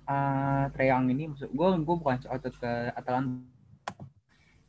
uh, 0.10 0.66
Trae 0.72 0.90
Young 0.90 1.10
ini 1.12 1.34
maksud 1.34 1.50
gue 1.52 1.68
gue 1.82 1.96
bukan 1.98 2.18
otot 2.30 2.54
ke 2.58 2.72
Atalanta 2.94 3.42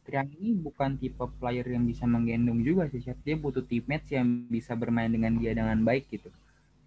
Trae 0.04 0.23
Young 0.23 0.30
ini 0.40 0.50
bukan 0.56 0.97
tipe 0.97 1.25
player 1.38 1.66
yang 1.66 1.85
bisa 1.85 2.09
menggendong 2.09 2.61
juga 2.64 2.88
sih 2.88 3.00
Chef. 3.04 3.18
dia 3.23 3.37
butuh 3.37 3.64
teammates 3.64 4.11
yang 4.12 4.49
bisa 4.49 4.73
bermain 4.73 5.12
dengan 5.12 5.37
dia 5.37 5.52
dengan 5.52 5.76
baik 5.85 6.09
gitu 6.09 6.33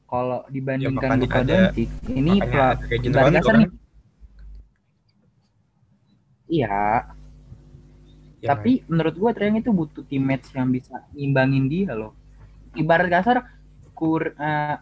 kalau 0.09 0.41
dibandingkan 0.49 1.21
makanya 1.21 1.21
Luka 1.21 1.41
Doncic 1.45 1.89
ini 2.09 2.33
kasar 2.41 3.43
kan. 3.45 3.57
nih 3.61 3.69
iya 6.49 7.05
Ya, 8.39 8.55
tapi 8.55 8.87
menurut 8.87 9.19
gue 9.19 9.31
Trae 9.35 9.51
Young 9.51 9.59
itu 9.59 9.71
butuh 9.75 10.03
teammates 10.07 10.47
yang 10.55 10.71
bisa 10.71 11.03
ngimbangin 11.11 11.67
dia 11.67 11.91
loh. 11.91 12.15
Ibarat 12.71 13.11
kasar 13.11 13.43
kur 13.91 14.31
uh, 14.39 14.79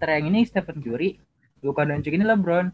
Trae 0.00 0.24
Young 0.24 0.32
ini 0.32 0.48
Stephen 0.48 0.80
Curry 0.80 1.20
Luka 1.60 1.84
Doncic 1.84 2.16
ini 2.16 2.24
LeBron. 2.24 2.72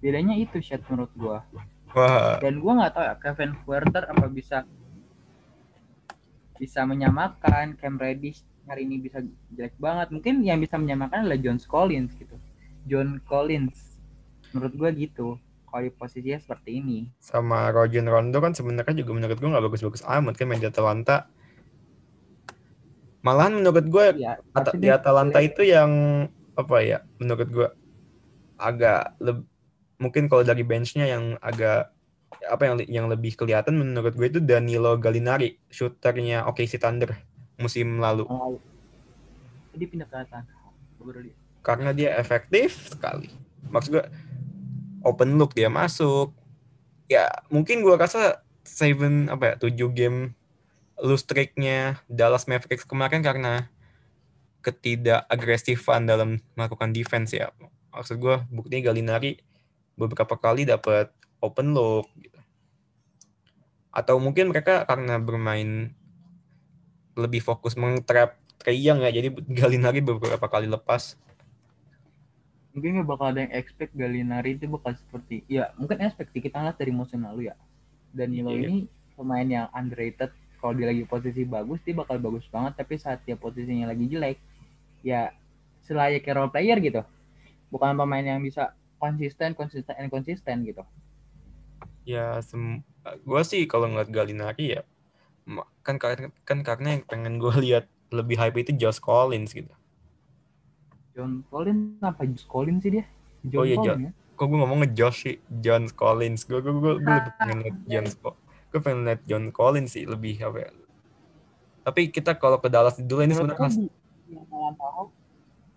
Bedanya 0.00 0.32
itu 0.36 0.60
shot 0.64 0.80
menurut 0.88 1.12
gue 1.12 1.38
wah. 1.96 2.40
Dan 2.40 2.60
gue 2.60 2.72
nggak 2.72 2.92
tahu 2.92 3.04
ya 3.04 3.14
Kevin 3.20 3.52
Huerter 3.64 4.04
apa 4.08 4.26
bisa 4.28 4.64
bisa 6.56 6.88
menyamakan 6.88 7.76
Cam 7.76 8.00
Reddish 8.00 8.40
hari 8.64 8.88
ini 8.88 8.96
bisa 9.00 9.20
jelek 9.52 9.76
banget. 9.76 10.08
Mungkin 10.08 10.40
yang 10.40 10.56
bisa 10.60 10.80
menyamakan 10.80 11.28
adalah 11.28 11.40
John 11.40 11.60
Collins 11.60 12.12
gitu. 12.16 12.36
John 12.88 13.20
Collins. 13.28 14.00
Menurut 14.56 14.72
gue 14.72 14.90
gitu 15.08 15.36
kalau 15.76 15.84
di 15.84 15.92
posisinya 15.92 16.40
seperti 16.40 16.80
ini. 16.80 16.98
Sama 17.20 17.68
Rajon 17.68 18.08
Rondo 18.08 18.40
kan 18.40 18.56
sebenarnya 18.56 18.96
juga 18.96 19.12
menurut 19.12 19.36
gue 19.36 19.44
nggak 19.52 19.64
bagus-bagus 19.68 20.00
amat 20.08 20.32
kan 20.40 20.48
main 20.48 20.56
di 20.56 20.64
Atalanta. 20.72 21.28
Malahan 23.20 23.60
menurut 23.60 23.84
gue 23.84 24.06
ya 24.16 24.40
At- 24.56 24.72
di 24.72 24.88
Atalanta 24.88 25.44
itu 25.44 25.68
yang 25.68 26.24
apa 26.56 26.80
ya 26.80 27.04
menurut 27.20 27.48
gue 27.52 27.68
agak 28.56 29.20
leb- 29.20 29.44
mungkin 30.00 30.32
kalau 30.32 30.40
dari 30.40 30.64
benchnya 30.64 31.04
yang 31.04 31.36
agak 31.44 31.92
apa 32.48 32.62
yang 32.64 32.74
yang 32.88 33.06
lebih 33.12 33.36
kelihatan 33.36 33.76
menurut 33.76 34.16
gue 34.16 34.32
itu 34.32 34.40
Danilo 34.40 34.96
Gallinari 34.96 35.60
shooternya 35.68 36.48
OKC 36.48 36.80
Thunder 36.80 37.12
musim 37.60 38.00
lalu. 38.00 38.24
Oh, 38.32 38.56
dia 39.76 39.84
pindah 39.84 40.08
ke 40.08 40.16
Atlanta 40.24 40.56
karena 41.60 41.92
dia 41.92 42.16
efektif 42.16 42.88
sekali. 42.88 43.28
Maksud 43.68 44.00
gue 44.00 44.04
open 45.02 45.36
look 45.36 45.52
dia 45.52 45.68
masuk. 45.68 46.32
Ya 47.10 47.30
mungkin 47.52 47.82
gue 47.82 47.94
rasa 47.94 48.44
seven 48.66 49.30
apa 49.30 49.54
ya 49.54 49.54
tujuh 49.60 49.90
game 49.94 50.34
lose 50.98 51.22
streaknya 51.22 52.00
Dallas 52.08 52.48
Mavericks 52.48 52.88
kemarin 52.88 53.20
karena 53.20 53.68
ketidakagresifan 54.64 56.08
dalam 56.08 56.42
melakukan 56.58 56.90
defense 56.90 57.36
ya. 57.36 57.52
Maksud 57.94 58.18
gue 58.18 58.36
buktinya 58.50 58.90
Galinari 58.90 59.38
beberapa 59.96 60.36
kali 60.36 60.68
dapat 60.68 61.08
open 61.40 61.72
look 61.72 62.08
gitu. 62.20 62.36
atau 63.96 64.20
mungkin 64.20 64.52
mereka 64.52 64.84
karena 64.84 65.16
bermain 65.16 65.96
lebih 67.16 67.40
fokus 67.40 67.80
mengtrap 67.80 68.36
Trae 68.60 68.76
Young 68.76 69.00
ya 69.00 69.08
jadi 69.08 69.32
Galinari 69.32 70.04
beberapa 70.04 70.44
kali 70.52 70.68
lepas 70.68 71.16
mungkin 72.76 73.00
nggak 73.00 73.08
bakal 73.08 73.32
ada 73.32 73.40
yang 73.48 73.54
expect 73.56 73.96
Gallinari 73.96 74.60
itu 74.60 74.68
bakal 74.68 74.92
seperti 74.92 75.40
ya 75.48 75.72
mungkin 75.80 75.96
expect 76.04 76.28
sih 76.36 76.44
kita 76.44 76.60
lihat 76.60 76.76
dari 76.76 76.92
musim 76.92 77.24
lalu 77.24 77.48
ya. 77.48 77.56
Danilo 78.12 78.52
Iya. 78.52 78.68
ini 78.68 78.76
pemain 79.16 79.48
yang 79.48 79.66
underrated. 79.72 80.28
Kalau 80.60 80.76
dia 80.76 80.92
lagi 80.92 81.08
posisi 81.08 81.48
bagus 81.48 81.80
dia 81.88 81.96
bakal 81.96 82.20
bagus 82.20 82.44
banget. 82.52 82.76
Tapi 82.76 83.00
saat 83.00 83.24
dia 83.24 83.40
posisinya 83.40 83.88
lagi 83.88 84.04
jelek 84.12 84.36
ya 85.00 85.32
selayaknya 85.88 86.32
role 86.36 86.52
player 86.52 86.76
gitu. 86.84 87.00
Bukan 87.72 87.96
pemain 87.96 88.24
yang 88.24 88.44
bisa 88.44 88.76
konsisten 89.00 89.56
konsisten 89.56 89.96
and 89.96 90.12
konsisten 90.12 90.68
gitu. 90.68 90.84
Ya 92.04 92.44
sem 92.44 92.84
gue 93.24 93.42
sih 93.42 93.64
kalau 93.64 93.88
ngeliat 93.88 94.12
Galinari 94.12 94.76
ya 94.76 94.82
kan 95.86 95.96
karena 95.96 96.28
kan 96.42 96.66
karena 96.66 96.98
yang 96.98 97.02
pengen 97.06 97.38
gue 97.38 97.54
lihat 97.64 97.88
lebih 98.12 98.36
hype 98.36 98.58
itu 98.60 98.72
Josh 98.76 99.00
Collins 99.00 99.54
gitu 99.54 99.70
John 101.16 101.40
Collins 101.48 101.96
apa 102.04 102.28
Josh 102.28 102.44
Collins 102.44 102.84
sih 102.84 102.92
dia? 103.00 103.04
John 103.48 103.64
Oh 103.64 103.64
iya, 103.64 103.76
Collins 103.80 104.04
ya? 104.04 104.12
kok 104.36 104.46
gue 104.52 104.58
ngomong 104.60 104.80
Josh 104.92 105.18
sih? 105.24 105.36
John 105.64 105.88
Collins. 105.88 106.44
Gue 106.44 106.60
gue 106.60 106.76
gue, 106.76 106.94
gue 107.00 107.14
lebih 107.16 107.32
pengen 107.40 107.58
lihat 107.64 107.78
John 107.88 108.06
gue 108.68 108.80
pengen 108.84 109.00
lihat 109.08 109.20
John 109.24 109.44
Collins 109.48 109.96
sih 109.96 110.04
lebih 110.04 110.36
apa 110.44 110.68
ya. 110.68 110.70
Tapi 111.88 112.12
kita 112.12 112.36
kalau 112.36 112.60
ke 112.60 112.68
Dallas 112.68 113.00
dulu 113.00 113.24
ini 113.24 113.32
sebenarnya 113.32 113.80
Hawks 114.76 115.16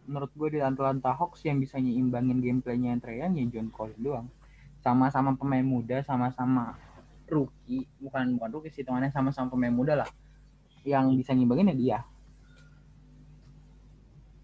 menurut 0.10 0.32
gue 0.36 0.58
di 0.58 0.60
Atlanta 0.60 1.16
Hawks 1.16 1.46
yang 1.48 1.62
bisa 1.64 1.80
nyimbangin 1.80 2.44
gameplaynya 2.44 2.98
yang 2.98 3.00
Trae 3.00 3.24
ya 3.24 3.30
John 3.32 3.72
Collins 3.72 4.02
doang. 4.04 4.28
Sama-sama 4.84 5.40
pemain 5.40 5.64
muda 5.64 6.04
sama-sama 6.04 6.76
rookie. 7.32 7.88
Bukan 8.04 8.36
bukan 8.36 8.50
rookie 8.52 8.76
sih 8.76 8.84
temannya 8.84 9.08
sama-sama 9.16 9.48
pemain 9.48 9.72
muda 9.72 10.04
lah. 10.04 10.10
Yang 10.84 11.24
bisa 11.24 11.32
nyimbangin 11.32 11.72
ya 11.72 11.78
dia 11.80 12.00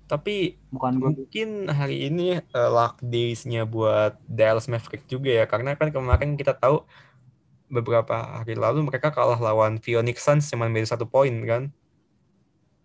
tapi 0.06 0.62
bukan 0.70 1.02
gue 1.02 1.12
mungkin 1.26 1.50
hari 1.70 2.10
ini 2.10 2.42
uh, 2.54 2.70
luck 2.70 3.02
days-nya 3.02 3.66
buat 3.66 4.18
Dallas 4.30 4.70
Mavericks 4.70 5.10
juga 5.10 5.34
ya. 5.34 5.46
Karena 5.50 5.74
kan 5.74 5.90
kemarin 5.90 6.38
kita 6.38 6.54
tahu 6.54 6.86
beberapa 7.68 8.42
hari 8.42 8.54
lalu 8.54 8.86
mereka 8.86 9.10
kalah 9.10 9.42
lawan 9.42 9.82
Phoenix 9.82 10.22
Suns 10.22 10.46
cuma 10.48 10.70
beda 10.70 10.94
satu 10.94 11.10
poin 11.10 11.34
kan? 11.46 11.74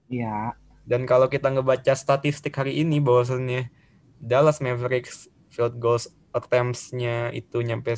Ya 0.09 0.57
dan 0.91 1.07
kalau 1.07 1.31
kita 1.31 1.55
ngebaca 1.55 1.95
statistik 1.95 2.51
hari 2.59 2.83
ini 2.83 2.99
bahwasannya 2.99 3.71
Dallas 4.19 4.59
Mavericks 4.59 5.31
field 5.47 5.79
goals 5.79 6.11
attempts-nya 6.35 7.31
itu 7.31 7.63
nyampe 7.63 7.95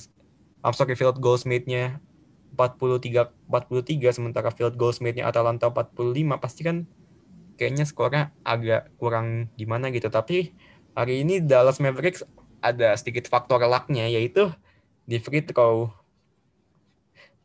I'm 0.60 0.76
sorry 0.76 0.92
field 0.92 1.16
goals 1.16 1.48
made-nya 1.48 2.04
43 2.52 3.32
43 3.48 4.12
sementara 4.12 4.52
field 4.52 4.76
goals 4.76 5.00
made-nya 5.00 5.24
Atalanta 5.24 5.72
45 5.72 6.36
pasti 6.36 6.60
kan 6.68 6.84
kayaknya 7.56 7.84
skornya 7.84 8.22
agak 8.42 8.92
kurang 8.96 9.48
gimana 9.56 9.88
gitu. 9.92 10.08
Tapi 10.08 10.52
hari 10.92 11.24
ini 11.24 11.40
Dallas 11.40 11.80
Mavericks 11.80 12.24
ada 12.62 12.94
sedikit 12.94 13.26
faktor 13.26 13.58
luck-nya 13.66 14.06
yaitu 14.06 14.48
di 15.04 15.18
free 15.18 15.42
throw. 15.42 15.90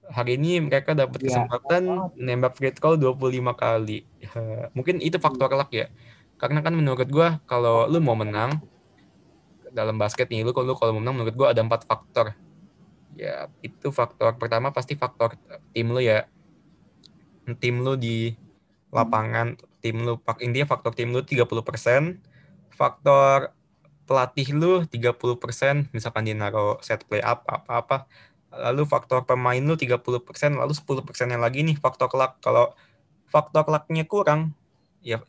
Hari 0.08 0.40
ini 0.40 0.64
mereka 0.64 0.96
dapat 0.96 1.20
Ya, 1.20 1.36
kesempatan 1.36 2.16
nembak 2.16 2.56
free 2.56 2.72
throw 2.72 2.96
25 2.96 3.52
kali. 3.58 4.08
Ya, 4.24 4.32
mungkin 4.78 5.04
itu 5.04 5.20
faktor 5.20 5.52
luck 5.52 5.74
ya. 5.74 5.92
Karena 6.38 6.62
kan 6.62 6.72
menurut 6.78 7.10
gua 7.10 7.42
kalau 7.50 7.90
lu 7.90 7.98
mau 8.00 8.14
menang 8.14 8.62
dalam 9.74 10.00
basket 10.00 10.32
nih 10.32 10.48
lu 10.48 10.56
kalau 10.56 10.74
lu 10.74 10.76
kalau 10.80 10.96
mau 10.96 11.02
menang 11.04 11.22
menurut 11.22 11.36
gua 11.36 11.48
ada 11.52 11.66
empat 11.66 11.84
faktor. 11.90 12.38
Ya 13.18 13.50
itu 13.66 13.90
faktor 13.90 14.38
pertama 14.38 14.70
pasti 14.70 14.94
faktor 14.94 15.36
tim 15.74 15.92
lu 15.92 16.00
ya. 16.00 16.30
Tim 17.58 17.82
lu 17.82 17.98
di 17.98 18.38
lapangan 18.94 19.58
tim 19.84 20.02
lu 20.02 20.18
intinya 20.42 20.68
faktor 20.68 20.92
tim 20.98 21.14
lu 21.14 21.22
30% 21.22 21.46
faktor 22.74 23.54
pelatih 24.08 24.48
lu 24.56 24.88
30% 24.88 25.92
misalkan 25.92 26.24
dia 26.24 26.34
naruh 26.34 26.80
set 26.80 27.04
play 27.06 27.20
up 27.20 27.44
apa-apa 27.46 28.08
lalu 28.56 28.88
faktor 28.88 29.28
pemain 29.28 29.60
lu 29.60 29.76
30% 29.76 30.00
lalu 30.56 30.74
10% 30.74 31.34
yang 31.34 31.44
lagi 31.44 31.62
nih 31.68 31.76
faktor 31.78 32.08
luck. 32.16 32.40
Kalau 32.40 32.72
faktor 33.28 33.68
lucknya 33.68 34.08
kurang 34.08 34.56
ya 35.04 35.20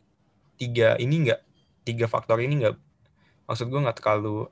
tiga 0.55 0.95
ini 1.03 1.27
enggak 1.27 1.43
tiga 1.83 2.07
faktor 2.07 2.39
ini 2.39 2.63
enggak 2.63 2.77
maksud 3.51 3.67
gua 3.71 3.91
nggak 3.91 3.99
terlalu 3.99 4.47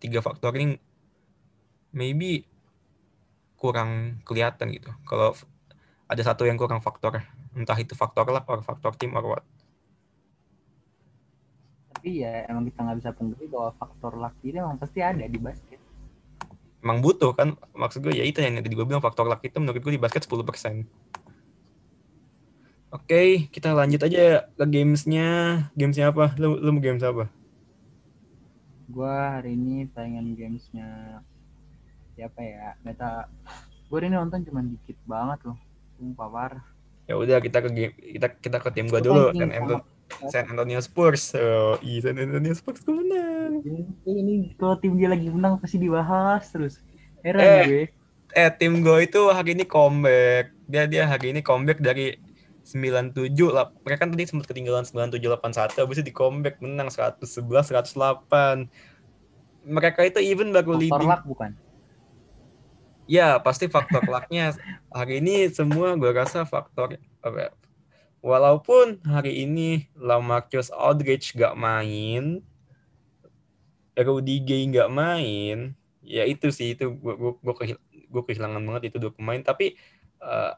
tiga 0.00 0.20
faktor 0.20 0.52
ini 0.56 0.76
maybe 1.96 2.44
kurang 3.56 4.22
kelihatan 4.24 4.72
gitu. 4.72 4.92
Kalau 5.04 5.36
ada 6.10 6.22
satu 6.26 6.42
yang 6.42 6.58
kurang 6.58 6.82
faktor 6.82 7.22
entah 7.54 7.78
itu 7.78 7.94
faktor 7.94 8.26
luck 8.26 8.42
atau 8.42 8.66
faktor 8.66 8.92
tim 8.98 9.14
or 9.14 9.36
what 9.38 9.44
tapi 11.94 12.26
ya 12.26 12.50
emang 12.50 12.66
kita 12.66 12.82
nggak 12.82 12.98
bisa 12.98 13.10
pungkiri 13.14 13.46
bahwa 13.46 13.70
faktor 13.78 14.12
luck 14.18 14.34
ini 14.42 14.58
emang 14.58 14.76
pasti 14.76 14.98
ada 14.98 15.22
di 15.22 15.38
basket 15.38 15.78
emang 16.82 16.98
butuh 16.98 17.30
kan 17.38 17.54
maksud 17.78 18.02
gue 18.02 18.14
ya 18.18 18.26
itu 18.26 18.42
yang 18.42 18.58
tadi 18.58 18.74
gue 18.74 18.86
bilang 18.86 19.04
faktor 19.04 19.30
luck 19.30 19.40
itu 19.46 19.56
menurut 19.62 19.78
gue 19.78 19.94
di 19.94 20.02
basket 20.02 20.26
10% 20.26 20.84
Oke, 22.90 23.46
kita 23.54 23.70
lanjut 23.70 24.02
aja 24.02 24.50
ke 24.50 24.64
gamesnya. 24.66 25.62
Gamesnya 25.78 26.10
apa? 26.10 26.34
Lu, 26.42 26.58
lu 26.58 26.74
mau 26.74 26.82
games 26.82 27.06
apa? 27.06 27.30
gue 28.90 29.06
hari 29.06 29.54
ini 29.54 29.86
pengen 29.94 30.34
gamesnya 30.34 31.22
siapa 32.18 32.42
ya 32.42 32.74
meta 32.82 33.30
gue 33.86 33.94
hari 33.94 34.10
ini 34.10 34.18
nonton 34.18 34.42
cuma 34.42 34.66
dikit 34.66 34.98
banget 35.06 35.38
loh 35.46 35.58
parah 36.10 36.64
Ya 37.04 37.14
udah 37.14 37.38
kita 37.38 37.58
ke 37.58 37.68
game, 37.68 37.92
kita 37.96 38.26
kita 38.32 38.56
ke 38.56 38.70
tim 38.70 38.86
gue 38.86 39.00
Lu 39.00 39.04
dulu. 39.04 39.24
kan 39.28 39.34
San, 39.34 39.34
tim 39.34 39.50
Antonio, 39.52 39.78
sama- 39.78 40.30
San 40.30 40.44
Antonio 40.46 40.78
Spurs. 40.78 41.22
Oh, 41.34 41.74
iya 41.80 41.98
San 42.00 42.14
Antonio 42.16 42.54
Spurs 42.54 42.80
gue 42.80 42.94
menang. 42.94 43.52
ini, 43.60 43.82
ini 44.06 44.34
kalau 44.54 44.76
tim 44.76 44.94
dia 44.94 45.08
lagi 45.08 45.26
menang 45.26 45.58
pasti 45.58 45.76
dibahas 45.76 46.46
terus 46.46 46.78
heran 47.20 47.42
Eh. 47.42 47.64
gue 47.64 47.84
Eh 48.30 48.46
tim 48.52 48.78
gue 48.78 48.98
itu 49.02 49.20
hari 49.28 49.52
ini 49.52 49.64
comeback. 49.64 50.54
Dia 50.64 50.86
dia 50.86 51.02
hari 51.04 51.34
ini 51.34 51.40
comeback 51.40 51.82
dari 51.82 52.14
97 52.62 53.10
lah. 53.48 53.74
Mereka 53.76 53.98
kan 53.98 54.08
tadi 54.08 54.22
sempat 54.24 54.46
ketinggalan 54.46 54.86
9781 54.86 55.82
habis 55.82 55.98
itu 55.98 56.04
di 56.04 56.14
comeback 56.14 56.62
menang 56.62 56.86
111 56.86 57.26
108. 57.66 58.70
Mereka 59.60 60.00
itu 60.06 60.22
even 60.22 60.54
baru 60.54 60.78
leading. 60.78 61.10
bukan 61.26 61.58
Ya, 63.10 63.42
pasti 63.42 63.66
faktor 63.66 64.06
lucknya 64.06 64.54
hari 64.94 65.18
ini 65.18 65.50
semua 65.50 65.98
gue 65.98 66.10
rasa 66.14 66.46
faktor 66.46 66.94
apa 67.26 67.38
ya, 67.42 67.50
Walaupun 68.22 69.02
hari 69.02 69.42
ini 69.48 69.90
Lamarcus 69.98 70.70
Aldridge 70.70 71.34
gak 71.34 71.58
main, 71.58 72.44
Rudy 73.98 74.36
Gay 74.46 74.62
gak 74.70 74.88
main, 74.94 75.74
ya 76.06 76.22
itu 76.24 76.48
sih 76.54 76.78
itu 76.78 76.86
gue 76.94 77.14
gue 77.42 77.54
kehil- 77.58 77.82
gue 77.90 78.22
kehilangan 78.30 78.62
banget 78.62 78.82
itu 78.94 78.96
dua 79.02 79.12
pemain. 79.12 79.40
Tapi 79.42 79.74
eh, 80.22 80.52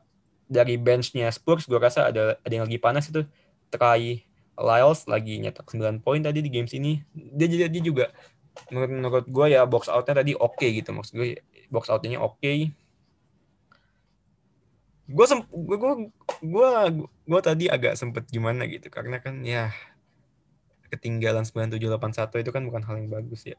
dari 0.50 0.76
benchnya 0.76 1.32
Spurs 1.32 1.64
gue 1.64 1.80
rasa 1.80 2.12
ada 2.12 2.36
ada 2.44 2.52
yang 2.52 2.68
lagi 2.68 2.76
panas 2.76 3.08
itu 3.08 3.24
Trey 3.72 4.28
Lyles 4.60 5.08
lagi 5.08 5.40
nyetak 5.40 5.64
9 5.72 6.04
poin 6.04 6.20
tadi 6.20 6.44
di 6.44 6.50
games 6.52 6.76
ini. 6.76 7.00
Dia 7.16 7.48
dia 7.72 7.82
juga 7.82 8.12
menurut 8.68 8.90
menurut 8.92 9.26
gue 9.26 9.46
ya 9.56 9.64
box 9.64 9.88
outnya 9.88 10.20
tadi 10.20 10.36
oke 10.36 10.66
gitu 10.68 10.92
maksud 10.92 11.16
gue 11.16 11.40
box 11.72 11.88
outnya 11.88 12.20
oke. 12.20 12.52
Gue 15.08 15.24
sem 15.26 15.40
gue 15.42 15.76
gue 15.76 15.92
gue 16.44 16.70
gue 17.02 17.40
tadi 17.40 17.66
agak 17.66 17.96
sempet 17.96 18.28
gimana 18.28 18.68
gitu 18.68 18.92
karena 18.92 19.18
kan 19.18 19.40
ya 19.40 19.72
ketinggalan 20.88 21.48
9781 21.48 21.88
itu 22.44 22.50
kan 22.52 22.62
bukan 22.68 22.82
hal 22.84 23.00
yang 23.00 23.08
bagus 23.08 23.48
ya. 23.48 23.56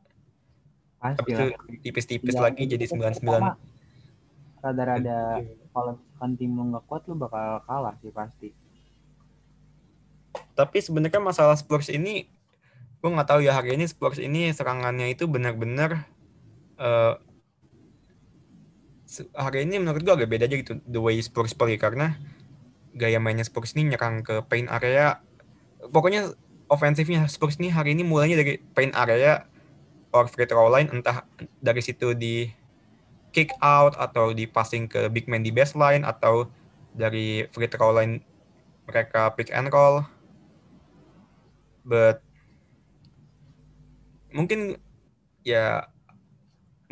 pasti 1.04 1.36
lah 1.36 1.52
itu 1.68 1.84
tipis-tipis 1.84 2.32
Tinggal 2.32 2.48
lagi 2.48 2.64
jadi 2.64 2.86
itu 2.88 2.96
99. 2.96 3.28
pertama, 3.28 3.60
rada-rada 4.64 5.20
kalau 5.76 6.00
misalkan 6.00 6.32
tim 6.40 6.52
lu 6.56 6.64
nggak 6.72 6.84
kuat 6.88 7.04
lu 7.12 7.20
bakal 7.20 7.60
kalah 7.68 7.92
sih 8.00 8.08
pasti 8.08 8.50
Tapi 10.56 10.78
sebenarnya 10.80 11.20
masalah 11.20 11.60
Spurs 11.60 11.92
ini 11.92 12.24
gue 13.04 13.10
nggak 13.12 13.28
tahu 13.28 13.44
ya 13.44 13.52
hari 13.52 13.76
ini 13.76 13.84
Spurs 13.84 14.16
ini 14.16 14.48
serangannya 14.56 15.12
itu 15.12 15.28
benar-benar 15.28 16.08
se- 16.80 17.20
hari 19.38 19.68
ini 19.68 19.78
menurut 19.78 20.02
gue 20.02 20.14
agak 20.14 20.30
beda 20.30 20.46
aja 20.50 20.56
gitu 20.58 20.74
the 20.90 20.98
way 20.98 21.20
Spurs 21.22 21.54
play 21.54 21.78
karena 21.78 22.18
gaya 22.98 23.18
mainnya 23.22 23.46
Spurs 23.46 23.74
ini 23.78 23.94
nyerang 23.94 24.26
ke 24.26 24.42
paint 24.46 24.70
area. 24.70 25.22
Pokoknya 25.90 26.34
ofensifnya 26.70 27.26
Spurs 27.30 27.62
ini 27.62 27.70
hari 27.70 27.94
ini 27.94 28.02
mulainya 28.02 28.42
dari 28.42 28.58
paint 28.74 28.94
area 28.98 29.46
or 30.14 30.30
free 30.30 30.46
throw 30.46 30.70
line 30.70 30.90
entah 30.94 31.26
dari 31.62 31.82
situ 31.82 32.14
di 32.14 32.50
kick 33.34 33.50
out 33.62 33.98
atau 33.98 34.30
di 34.32 34.46
passing 34.46 34.86
ke 34.86 35.10
big 35.10 35.26
man 35.26 35.42
di 35.42 35.50
baseline 35.50 36.06
atau 36.06 36.46
dari 36.94 37.50
free 37.50 37.70
throw 37.70 37.94
line 37.94 38.22
mereka 38.86 39.34
pick 39.34 39.50
and 39.50 39.74
roll. 39.74 40.06
But 41.84 42.22
mungkin 44.34 44.78
ya 45.46 45.93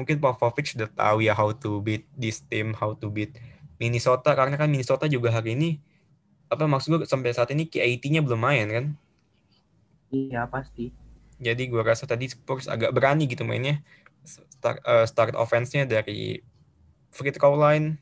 mungkin 0.02 0.18
Popovich 0.18 0.74
udah 0.74 0.90
tahu 0.90 1.22
ya 1.22 1.38
how 1.38 1.54
to 1.54 1.78
beat 1.86 2.10
this 2.18 2.42
team, 2.50 2.74
how 2.74 2.98
to 2.98 3.14
beat 3.14 3.38
Minnesota 3.78 4.34
karena 4.34 4.58
kan 4.58 4.66
Minnesota 4.66 5.06
juga 5.06 5.30
hari 5.30 5.54
ini 5.54 5.70
apa 6.50 6.66
maksud 6.66 6.98
gue 6.98 7.08
sampai 7.08 7.32
saat 7.32 7.54
ini 7.54 7.70
KAT-nya 7.70 8.26
belum 8.26 8.42
main 8.42 8.68
kan. 8.68 8.86
iya 10.12 10.44
pasti 10.50 10.92
Jadi 11.42 11.72
gue 11.72 11.82
rasa 11.82 12.06
tadi 12.06 12.30
Spurs 12.30 12.70
agak 12.70 12.94
berani 12.94 13.26
gitu 13.26 13.42
mainnya 13.48 13.82
start, 14.26 14.78
eh, 14.86 15.06
start 15.10 15.34
offense-nya 15.34 15.90
dari 15.90 16.42
free 17.10 17.34
throw 17.34 17.58
line 17.58 17.98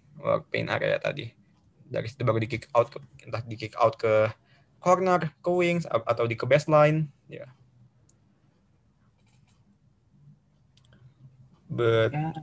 paint 0.51 0.67
area 0.71 0.99
tadi. 0.99 1.31
dari 1.89 2.05
situ 2.05 2.21
baru 2.21 2.37
di 2.37 2.45
kick 2.45 2.69
out 2.77 2.93
ke, 2.93 3.01
entah 3.25 3.41
di 3.41 3.57
kick 3.57 3.73
out 3.81 3.97
ke 3.97 4.29
corner, 4.77 5.33
ke 5.41 5.49
wings 5.49 5.89
atau 5.89 6.29
di 6.29 6.37
ke 6.37 6.45
baseline, 6.45 7.09
ya. 7.25 7.41
Yeah. 7.41 7.49
But 11.69 12.11
ya, 12.11 12.33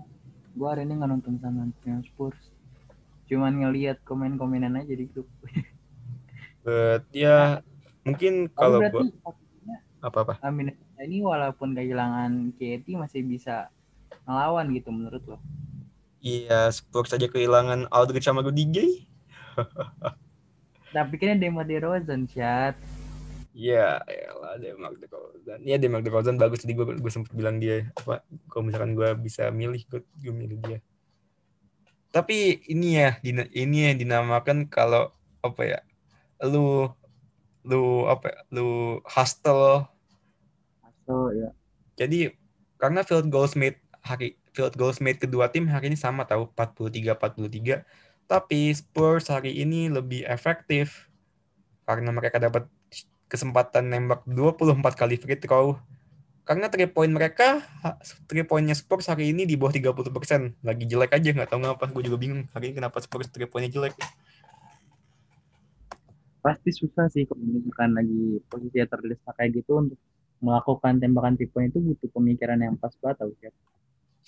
gue 0.55 0.69
hari 0.71 0.87
ini 0.87 1.03
nggak 1.03 1.11
nonton 1.11 1.35
sama 1.43 1.67
Spurs. 2.07 2.39
Cuman 3.27 3.59
ngelihat 3.59 4.01
komen-komenan 4.07 4.79
aja 4.79 4.95
di 4.95 5.11
grup. 5.11 5.27
But 6.67 7.11
ya 7.11 7.61
mungkin 8.07 8.47
kalau 8.55 8.79
gua 8.87 9.11
apa-apa. 9.99 10.39
Amin 10.47 10.71
ini 11.03 11.21
walaupun 11.21 11.77
kehilangan 11.77 12.57
KT 12.57 12.97
masih 12.97 13.21
bisa 13.27 13.69
ngelawan 14.25 14.73
gitu 14.73 14.89
menurut 14.89 15.23
lo? 15.29 15.39
Iya, 16.25 16.73
Spurs 16.73 17.12
saja 17.12 17.29
kehilangan 17.29 17.87
Aldridge 17.93 18.27
sama 18.27 18.43
Rudy 18.43 18.65
Gay. 18.67 18.93
Tapi 20.97 21.15
kan 21.21 21.39
Demar 21.39 21.69
Derozan, 21.69 22.25
chat. 22.27 22.75
Iya, 23.57 24.05
lah 24.37 24.61
Demar 24.61 24.92
Derozan. 25.01 25.64
Iya, 25.64 25.81
Demar 25.81 26.05
Derozan 26.05 26.37
bagus 26.37 26.61
tadi 26.61 26.77
gue 26.77 26.85
gue 26.85 27.12
sempat 27.12 27.33
bilang 27.33 27.57
dia 27.57 27.88
apa 27.97 28.21
kalau 28.53 28.69
misalkan 28.69 28.92
gue 28.92 29.09
bisa 29.16 29.49
milih 29.49 29.81
gue, 29.88 30.05
gue 30.21 30.35
milih 30.37 30.61
dia. 30.61 30.79
Tapi 32.12 32.61
ini 32.69 33.01
ya, 33.01 33.16
ini 33.25 33.88
yang 33.88 33.97
dinamakan 33.97 34.69
kalau 34.69 35.09
apa 35.40 35.62
ya? 35.64 35.81
Lu 36.45 36.92
lu 37.64 38.05
apa 38.05 38.29
ya, 38.29 38.38
lu 38.53 39.01
hustle 39.09 39.88
hustle 40.85 41.33
ya. 41.33 41.49
Jadi 41.97 42.37
karena 42.77 43.09
field 43.09 43.33
goals 43.33 43.57
made 43.57 43.81
hari 44.05 44.37
field 44.53 44.77
goals 44.77 45.01
made 45.01 45.16
kedua 45.16 45.49
tim 45.49 45.64
hari 45.64 45.88
ini 45.88 45.97
sama 45.97 46.29
tahu 46.29 46.53
43-43. 46.53 47.88
Tapi 48.29 48.69
Spurs 48.77 49.33
hari 49.33 49.64
ini 49.64 49.88
lebih 49.88 50.29
efektif 50.29 51.09
karena 51.88 52.12
mereka 52.12 52.37
dapat 52.37 52.69
kesempatan 53.27 53.91
nembak 53.91 54.23
24 54.27 54.83
kali 54.95 55.19
free 55.19 55.39
throw. 55.39 55.79
Karena 56.47 56.71
3 56.71 56.87
point 56.95 57.11
mereka, 57.11 57.67
3 57.83 58.47
poinnya 58.47 58.71
Spurs 58.79 59.11
hari 59.11 59.35
ini 59.35 59.51
di 59.51 59.59
bawah 59.59 59.75
30%. 59.75 60.62
Lagi 60.62 60.85
jelek 60.87 61.19
aja, 61.19 61.35
nggak 61.35 61.51
tahu 61.51 61.59
ngapa. 61.59 61.91
Gue 61.91 62.07
juga 62.07 62.23
bingung 62.23 62.47
hari 62.55 62.71
ini 62.71 62.79
kenapa 62.79 63.03
Spurs 63.03 63.27
3 63.35 63.51
poinnya 63.51 63.67
jelek. 63.67 63.99
Pasti 66.39 66.71
susah 66.71 67.11
sih 67.11 67.27
kalau 67.27 67.43
misalkan 67.43 67.99
lagi 67.99 68.39
posisi 68.47 68.79
terdesak 68.79 69.35
kayak 69.35 69.59
gitu 69.59 69.83
untuk 69.83 69.99
melakukan 70.39 71.03
tembakan 71.03 71.35
3 71.35 71.51
point 71.51 71.67
itu 71.75 71.83
butuh 71.83 72.15
pemikiran 72.15 72.62
yang 72.62 72.79
pas 72.79 72.95
banget 73.03 73.27
tau 73.27 73.31
sih. 73.43 73.51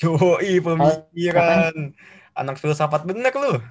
Yoi, 0.02 0.58
pemikiran. 0.58 1.94
Anak 2.34 2.58
filsafat 2.58 3.06
bener 3.06 3.30
lu. 3.30 3.62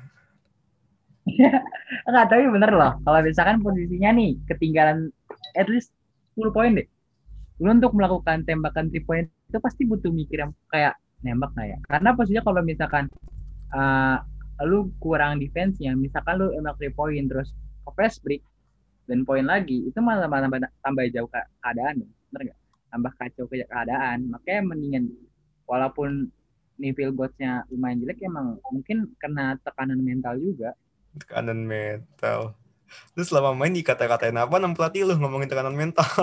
Enggak, 2.08 2.26
tapi 2.32 2.44
bener 2.48 2.72
loh. 2.72 2.94
Kalau 3.04 3.20
misalkan 3.24 3.60
posisinya 3.60 4.10
nih 4.16 4.32
ketinggalan 4.48 5.12
at 5.60 5.68
least 5.68 5.92
10 6.40 6.54
poin 6.56 6.72
deh. 6.78 6.88
Lu 7.60 7.74
untuk 7.74 7.92
melakukan 7.98 8.46
tembakan 8.46 8.88
3 8.94 9.04
point 9.08 9.28
itu 9.28 9.58
pasti 9.60 9.84
butuh 9.88 10.12
mikir 10.14 10.44
yang 10.46 10.52
kayak 10.72 10.96
nembak 11.26 11.52
nggak 11.58 11.68
ya? 11.68 11.78
Karena 11.90 12.10
posisinya 12.14 12.44
kalau 12.46 12.62
misalkan 12.64 13.06
uh, 13.74 14.18
lu 14.66 14.90
kurang 15.02 15.42
defense-nya, 15.42 15.94
misalkan 15.98 16.40
lu 16.40 16.54
emak 16.56 16.78
3 16.80 16.94
point 16.94 17.26
terus 17.28 17.52
ke 17.88 17.92
fast 17.98 18.22
break 18.24 18.44
dan 19.08 19.24
poin 19.24 19.48
lagi, 19.48 19.88
itu 19.88 20.00
malah 20.04 20.28
tambah, 20.28 20.60
tambah 20.84 21.04
jauh 21.16 21.30
keadaan, 21.32 22.04
bener 22.32 22.42
nggak? 22.52 22.60
Tambah 22.88 23.12
kacau 23.20 23.46
keadaan. 23.48 24.32
Makanya 24.32 24.62
mendingan 24.64 25.04
walaupun 25.68 26.32
nih 26.78 26.94
feel 26.94 27.12
godsnya 27.12 27.66
lumayan 27.74 28.06
jelek 28.06 28.22
emang 28.22 28.62
mungkin 28.70 29.10
kena 29.18 29.58
tekanan 29.66 29.98
mental 29.98 30.38
juga 30.38 30.78
tekanan 31.16 31.64
mental 31.64 32.58
lu 33.16 33.24
selama 33.26 33.54
main 33.54 33.74
dikata-katain 33.74 34.36
apa 34.38 34.56
nam 34.62 34.74
pelatih 34.74 35.08
lu 35.08 35.14
ngomongin 35.20 35.50
tekanan 35.50 35.76
mental. 35.76 36.08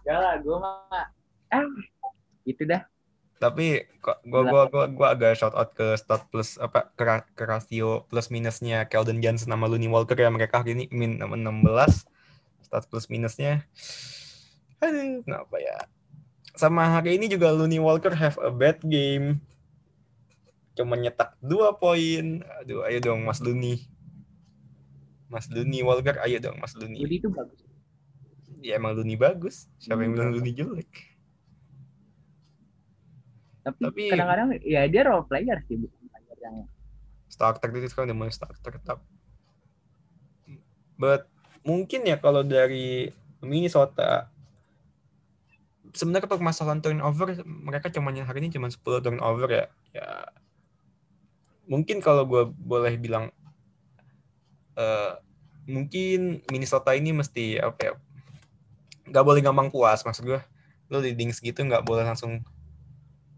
Ya 0.00 0.18
lah 0.18 0.42
gue 0.42 0.56
mah 0.58 1.06
ah 1.54 1.66
itu 2.42 2.66
dah. 2.66 2.82
Tapi 3.38 3.86
kok 4.02 4.18
gua 4.26 4.42
gua 4.42 4.62
gua 4.66 4.84
gua 4.90 5.08
agak 5.14 5.38
shout 5.38 5.54
out 5.54 5.70
ke 5.70 5.94
stat 5.94 6.26
plus 6.34 6.58
apa 6.58 6.90
ke, 6.98 7.04
ke 7.38 7.44
rasio 7.46 8.10
plus 8.10 8.26
minusnya 8.26 8.90
Keldon 8.90 9.22
Johnson 9.22 9.54
sama 9.54 9.70
Looney 9.70 9.86
Walker 9.86 10.18
ya 10.18 10.26
mereka 10.34 10.66
hari 10.66 10.74
ini 10.74 10.84
min 10.90 11.22
16 11.22 11.62
stat 12.66 12.84
plus 12.90 13.06
minusnya. 13.06 13.62
Aduh 14.82 15.22
kenapa 15.22 15.56
ya? 15.62 15.78
Sama 16.58 16.90
hari 16.90 17.14
ini 17.14 17.30
juga 17.30 17.54
Looney 17.54 17.78
Walker 17.78 18.10
have 18.10 18.34
a 18.42 18.50
bad 18.50 18.82
game 18.82 19.38
cuma 20.80 20.96
nyetak 20.96 21.36
dua 21.44 21.76
poin. 21.76 22.40
Aduh 22.64 22.88
ayo 22.88 22.98
dong 23.04 23.28
Mas 23.28 23.44
Looney 23.44 23.84
Mas 25.28 25.46
Looney 25.52 25.84
Walker 25.84 26.16
ayo 26.24 26.40
dong 26.40 26.56
Mas 26.56 26.72
Looney 26.72 27.04
Looney 27.04 27.20
itu 27.20 27.28
bagus. 27.28 27.60
Ya 28.64 28.80
emang 28.80 28.96
Looney 28.96 29.20
bagus. 29.20 29.68
Siapa 29.76 30.00
yang 30.00 30.16
bilang 30.16 30.32
Looney 30.32 30.56
jelek? 30.56 30.88
Tapi, 33.60 34.08
kadang-kadang 34.08 34.56
ya 34.64 34.88
dia 34.88 35.02
role 35.04 35.28
player 35.28 35.60
sih 35.68 35.76
bukan 35.76 36.00
player 36.08 36.38
yang 36.40 36.56
starter 37.28 37.68
itu 37.76 37.92
kan 37.92 38.08
udah 38.08 38.16
mulai 38.16 38.32
starter 38.32 38.72
tetap 38.72 38.98
but 40.96 41.28
mungkin 41.62 42.08
ya 42.08 42.16
kalau 42.16 42.40
dari 42.40 43.12
Minnesota 43.44 44.32
sebenarnya 45.94 46.30
permasalahan 46.30 46.80
turnover 46.82 47.34
mereka 47.44 47.90
cuma 47.90 48.14
hari 48.14 48.38
ini 48.44 48.54
cuma 48.54 48.70
10 48.70 48.78
turnover 49.02 49.48
ya. 49.50 49.66
Ya 49.90 50.06
mungkin 51.70 52.02
kalau 52.02 52.26
gue 52.26 52.50
boleh 52.50 52.98
bilang 52.98 53.30
uh, 54.74 55.14
mungkin 55.70 56.42
Minnesota 56.50 56.98
ini 56.98 57.14
mesti 57.14 57.62
apa 57.62 57.78
ya 57.78 57.92
nggak 59.06 59.24
boleh 59.24 59.40
gampang 59.40 59.70
puas 59.70 60.02
maksud 60.02 60.26
gue 60.26 60.40
lo 60.90 60.98
leading 60.98 61.30
segitu 61.30 61.62
nggak 61.62 61.86
boleh 61.86 62.02
langsung 62.02 62.42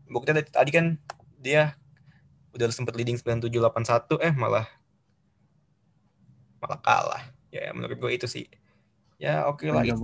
buktinya 0.08 0.40
tadi 0.40 0.72
kan 0.72 0.96
dia 1.36 1.76
udah 2.52 2.68
sempat 2.68 2.96
leading 2.96 3.16
9781 3.16 4.20
eh 4.20 4.32
malah 4.36 4.68
malah 6.62 6.78
kalah. 6.78 7.22
Ya 7.50 7.72
menurut 7.72 7.98
gue 7.98 8.12
itu 8.14 8.26
sih. 8.28 8.46
Ya 9.16 9.48
oke 9.48 9.66
okay 9.66 9.68
lah 9.72 9.82
itu 9.84 9.98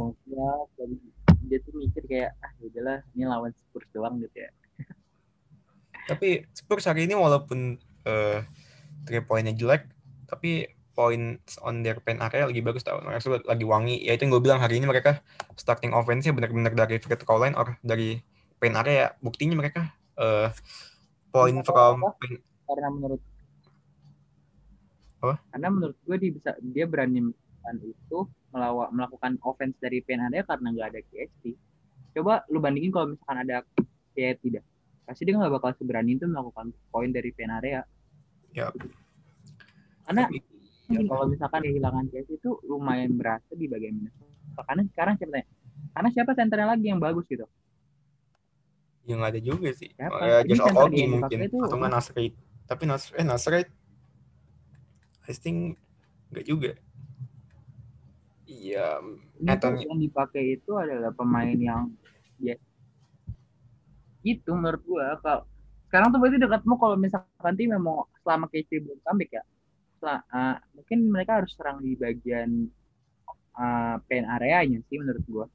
dia 1.48 1.64
tuh 1.64 1.72
mikir 1.80 2.04
kayak 2.04 2.36
ah 2.44 2.52
ya 2.60 2.64
udahlah 2.68 2.98
ini 3.16 3.24
lawan 3.24 3.52
Spurs 3.56 3.88
doang 3.92 4.20
gitu 4.20 4.36
ya. 4.36 4.50
Tapi 6.10 6.44
Spurs 6.52 6.84
hari 6.84 7.08
ini 7.08 7.16
walaupun 7.16 7.80
uh, 8.08 8.40
three 9.04 9.20
poinnya 9.20 9.52
jelek 9.52 9.84
tapi 10.24 10.72
poin 10.96 11.38
on 11.62 11.86
their 11.86 12.02
pen 12.02 12.18
area 12.18 12.48
lagi 12.48 12.58
bagus 12.58 12.82
tau 12.82 12.98
mereka 13.04 13.38
lagi 13.46 13.64
wangi 13.68 14.02
ya 14.02 14.18
itu 14.18 14.26
yang 14.26 14.32
gue 14.34 14.42
bilang 14.42 14.58
hari 14.58 14.82
ini 14.82 14.90
mereka 14.90 15.22
starting 15.54 15.94
offense-nya 15.94 16.34
benar-benar 16.34 16.74
dari 16.74 16.98
free 16.98 17.14
throw 17.14 17.38
line 17.38 17.54
or 17.54 17.78
dari 17.86 18.18
pen 18.58 18.74
area 18.74 19.14
buktinya 19.22 19.54
mereka 19.54 19.94
uh, 20.18 20.50
point 21.30 21.62
from 21.62 22.02
apa? 22.02 22.18
karena 22.66 22.88
menurut 22.90 23.22
apa? 25.22 25.34
karena 25.54 25.68
menurut 25.70 25.96
gue 26.02 26.16
dia 26.18 26.30
bisa 26.34 26.50
dia 26.58 26.84
berani 26.90 27.30
itu 27.84 28.18
melawak 28.48 28.88
melakukan 28.94 29.36
offense 29.44 29.76
dari 29.76 30.00
pen 30.00 30.24
area 30.24 30.40
karena 30.46 30.72
nggak 30.72 30.88
ada 30.94 31.00
KST. 31.04 31.44
Coba 32.16 32.42
lu 32.48 32.58
bandingin 32.64 32.88
kalau 32.88 33.12
misalkan 33.12 33.38
ada 33.44 33.56
KST 34.16 34.40
tidak, 34.40 34.64
pasti 35.04 35.22
dia 35.28 35.36
nggak 35.36 35.52
bakal 35.52 35.70
seberani 35.76 36.16
itu 36.16 36.24
melakukan 36.24 36.72
poin 36.88 37.10
dari 37.12 37.30
pen 37.36 37.52
area. 37.52 37.84
Ya. 38.56 38.72
Karena 40.08 40.24
ya, 40.88 41.00
kalau 41.04 41.24
misalkan 41.28 41.60
kehilangan 41.64 42.08
KST 42.08 42.40
itu 42.40 42.50
lumayan 42.64 43.12
berasa 43.16 43.52
di 43.52 43.68
bagian 43.68 43.96
minus. 43.96 44.14
Karena 44.58 44.82
sekarang 44.90 45.14
siapa 45.20 45.44
Karena 45.94 46.08
siapa 46.10 46.32
senternya 46.34 46.68
lagi 46.74 46.86
yang 46.90 46.98
bagus 46.98 47.24
gitu? 47.30 47.46
Yang 49.08 49.20
ada 49.24 49.38
juga 49.40 49.68
sih. 49.72 49.90
Siapa? 49.94 50.18
Ya, 50.20 50.38
Josh 50.44 50.64
Okogi 50.64 51.04
mungkin. 51.06 51.38
Itu, 51.46 51.58
Atau 51.64 51.76
nggak 51.78 51.92
Nasrid. 51.92 52.32
Tapi 52.68 52.82
Nasrid, 52.84 53.16
eh 53.16 53.26
Nasrid, 53.26 53.68
I 55.28 55.34
think 55.36 55.80
nggak 56.32 56.44
juga. 56.44 56.72
Iya. 58.48 59.00
Yang 59.38 59.98
dipakai 60.08 60.60
itu 60.60 60.72
adalah 60.76 61.12
pemain 61.14 61.56
yang 61.56 61.92
ya 62.38 62.54
itu 64.26 64.50
menurut 64.50 64.82
gua 64.84 65.18
kalau 65.22 65.42
sekarang 65.88 66.12
tuh 66.12 66.18
berarti 66.20 66.38
dekatmu 66.38 66.74
kalau 66.76 66.96
misalkan 67.00 67.54
tim 67.56 67.72
mau 67.80 68.04
selama 68.22 68.46
KC 68.52 68.84
belum 68.84 68.98
comeback 69.02 69.40
ya 69.40 69.42
setelah, 69.98 70.20
uh, 70.30 70.56
mungkin 70.78 70.98
mereka 71.10 71.42
harus 71.42 71.50
serang 71.58 71.82
di 71.82 71.98
bagian 71.98 72.70
uh, 73.58 73.96
pen 74.06 74.28
areanya 74.28 74.78
sih 74.86 75.00
menurut 75.00 75.24
gua 75.26 75.46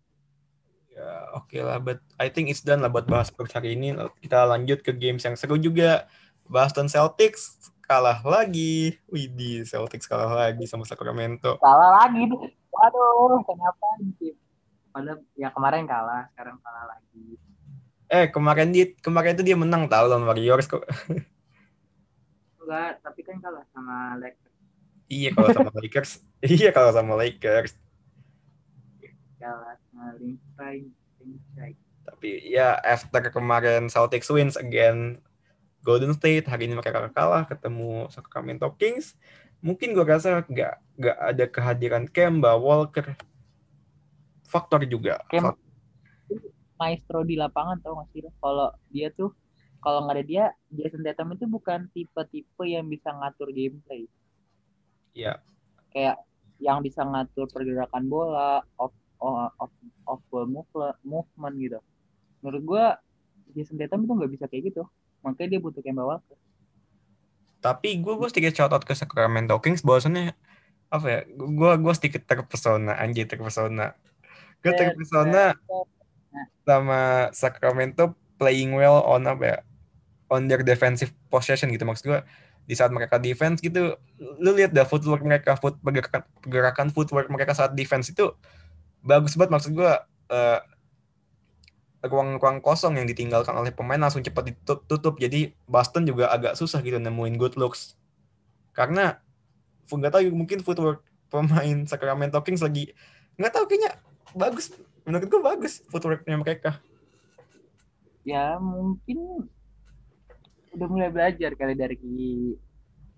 ya 0.91 1.32
oke 1.38 1.48
okay 1.50 1.62
lah 1.63 1.80
but 1.80 2.02
I 2.19 2.28
think 2.28 2.52
it's 2.52 2.65
done 2.65 2.84
lah 2.84 2.91
buat 2.91 3.08
bahas 3.08 3.32
hari 3.34 3.78
ini 3.78 3.96
kita 4.19 4.43
lanjut 4.46 4.84
ke 4.84 4.91
games 4.91 5.24
yang 5.24 5.39
seru 5.39 5.56
juga 5.56 6.10
Boston 6.43 6.91
Celtics 6.91 7.72
kalah 7.84 8.19
lagi. 8.24 8.98
Widih, 9.12 9.67
Celtics 9.67 10.08
kalah 10.08 10.32
lagi 10.32 10.63
sama 10.65 10.88
Sacramento. 10.88 11.60
Kalah 11.60 12.04
lagi. 12.04 12.26
Waduh, 12.74 13.43
kenapa 13.46 13.88
sih? 14.17 14.34
Padahal 14.89 15.22
ya 15.38 15.50
kemarin 15.54 15.86
kalah, 15.86 16.30
sekarang 16.34 16.58
kalah 16.62 16.86
lagi. 16.89 17.38
Eh, 18.13 18.30
kemarin 18.30 18.69
dia 18.69 18.93
kemarin 19.02 19.34
itu 19.34 19.41
dia 19.41 19.58
menang 19.58 19.89
tahu 19.89 20.06
lawan 20.06 20.30
Warriors 20.30 20.69
kok. 20.69 20.86
enggak 22.63 23.04
tapi 23.04 23.19
kan 23.28 23.38
kalah 23.43 23.65
sama 23.76 24.15
Lakers 24.21 24.54
Iya 25.12 25.30
kalau 25.36 25.49
sama 25.52 25.71
Lakers. 25.82 26.12
Iya 26.41 26.69
kalau 26.73 26.91
sama 26.95 27.13
Lakers. 27.19 27.73
kalah 29.43 29.76
sama 29.91 30.15
Linspine 30.23 30.88
Tapi 32.08 32.30
ya 32.47 32.80
after 32.80 33.19
kemarin 33.28 33.91
Celtics 33.91 34.32
wins 34.32 34.56
again 34.56 35.19
Golden 35.84 36.15
State, 36.15 36.47
hari 36.47 36.71
ini 36.71 36.80
mereka 36.80 37.12
kalah 37.12 37.43
ketemu 37.43 38.08
Sacramento 38.08 38.71
Kings. 38.80 39.19
Mungkin 39.60 39.91
gue 39.91 40.04
rasa 40.08 40.47
nggak 40.47 40.73
nggak 40.95 41.17
ada 41.19 41.45
kehadiran 41.52 42.08
Kemba 42.08 42.56
Walker. 42.56 43.19
Faktor 44.47 44.88
juga. 44.88 45.19
Kemba. 45.28 45.60
Maestro 46.79 47.19
di 47.29 47.36
lapangan 47.43 47.77
tau 47.83 47.93
gak 48.01 48.09
sih 48.13 48.21
kalau 48.43 48.67
dia 48.93 49.07
tuh 49.19 49.29
kalau 49.83 49.99
nggak 50.05 50.15
ada 50.17 50.25
dia 50.31 50.43
Jason 50.77 51.03
Tatum 51.05 51.36
itu 51.36 51.45
bukan 51.55 51.79
tipe-tipe 51.93 52.63
yang 52.65 52.86
bisa 52.93 53.09
ngatur 53.19 53.49
gameplay 53.53 54.03
Iya. 55.13 55.43
kayak 55.93 56.17
yang 56.65 56.79
bisa 56.86 57.01
ngatur 57.03 57.47
pergerakan 57.53 58.03
bola 58.12 58.63
off 58.79 58.93
off 59.19 59.51
off, 59.62 59.73
off 60.12 60.21
ball 60.31 60.45
move- 60.47 60.99
movement 61.03 61.55
gitu 61.63 61.79
menurut 62.43 62.63
gua 62.69 62.86
Jason 63.55 63.77
Tatum 63.79 64.05
itu 64.05 64.13
nggak 64.17 64.31
bisa 64.36 64.45
kayak 64.51 64.63
gitu 64.73 64.83
makanya 65.23 65.49
dia 65.57 65.62
butuh 65.63 65.81
Kemba 65.86 66.03
Walker 66.09 66.38
Tapi 67.63 67.89
gue 68.03 68.13
gue 68.19 68.27
sedikit 68.31 68.53
shout 68.57 68.73
out 68.75 68.83
ke 68.83 68.93
Sacramento 68.93 69.55
Kings 69.63 69.81
bahwasannya 69.88 70.36
apa 70.95 71.07
ya? 71.13 71.19
Gue 71.59 71.71
gue 71.83 71.93
sedikit 71.97 72.21
terpesona 72.29 72.91
anjir 73.03 73.25
terpesona. 73.31 73.95
Gue 74.63 74.73
terpesona 74.79 75.55
sama 76.63 77.30
Sacramento 77.36 78.15
playing 78.39 78.76
well 78.76 79.04
on 79.06 79.26
apa 79.30 79.43
ya? 79.43 79.58
On 80.32 80.46
their 80.50 80.65
defensive 80.65 81.13
possession 81.30 81.69
gitu. 81.69 81.86
Maksud 81.86 82.06
gue 82.10 82.19
di 82.63 82.76
saat 82.80 82.96
mereka 82.96 83.19
defense 83.19 83.60
gitu 83.60 84.00
lu 84.39 84.56
lihat 84.56 84.72
dah 84.72 84.88
footwork 84.88 85.19
mereka 85.19 85.60
foot 85.60 85.76
pergerakan, 85.84 86.24
pergerakan 86.39 86.88
footwork 86.96 87.28
mereka 87.28 87.52
saat 87.52 87.76
defense 87.76 88.10
itu 88.12 88.32
bagus 89.04 89.36
banget. 89.36 89.52
Maksud 89.60 89.72
gue 89.76 89.91
eh, 90.32 90.60
ruang-ruang 92.04 92.60
kosong 92.60 93.00
yang 93.00 93.08
ditinggalkan 93.08 93.56
oleh 93.56 93.72
pemain 93.72 94.00
langsung 94.00 94.24
cepat 94.24 94.52
ditutup. 94.52 95.15
Jadi 95.19 95.56
Boston 95.67 96.08
juga 96.08 96.32
agak 96.32 96.56
susah 96.60 96.80
gitu 96.84 97.00
nemuin 97.00 97.36
good 97.36 97.56
looks. 97.60 97.96
Karena 98.76 99.19
nggak 99.88 100.10
tahu 100.10 100.34
mungkin 100.34 100.65
footwork 100.65 101.06
pemain 101.30 101.86
Sacramento 101.89 102.38
Kings 102.46 102.62
lagi 102.62 102.93
nggak 103.38 103.54
tahu 103.54 103.65
kayaknya 103.65 103.98
bagus 104.38 104.69
menurut 105.04 105.28
gue 105.28 105.42
bagus 105.44 105.84
footworknya 105.92 106.39
mereka 106.39 106.80
ya 108.24 108.56
mungkin 108.60 109.48
udah 110.74 110.88
mulai 110.89 111.12
belajar 111.12 111.54
kali 111.54 111.76
dari 111.76 112.00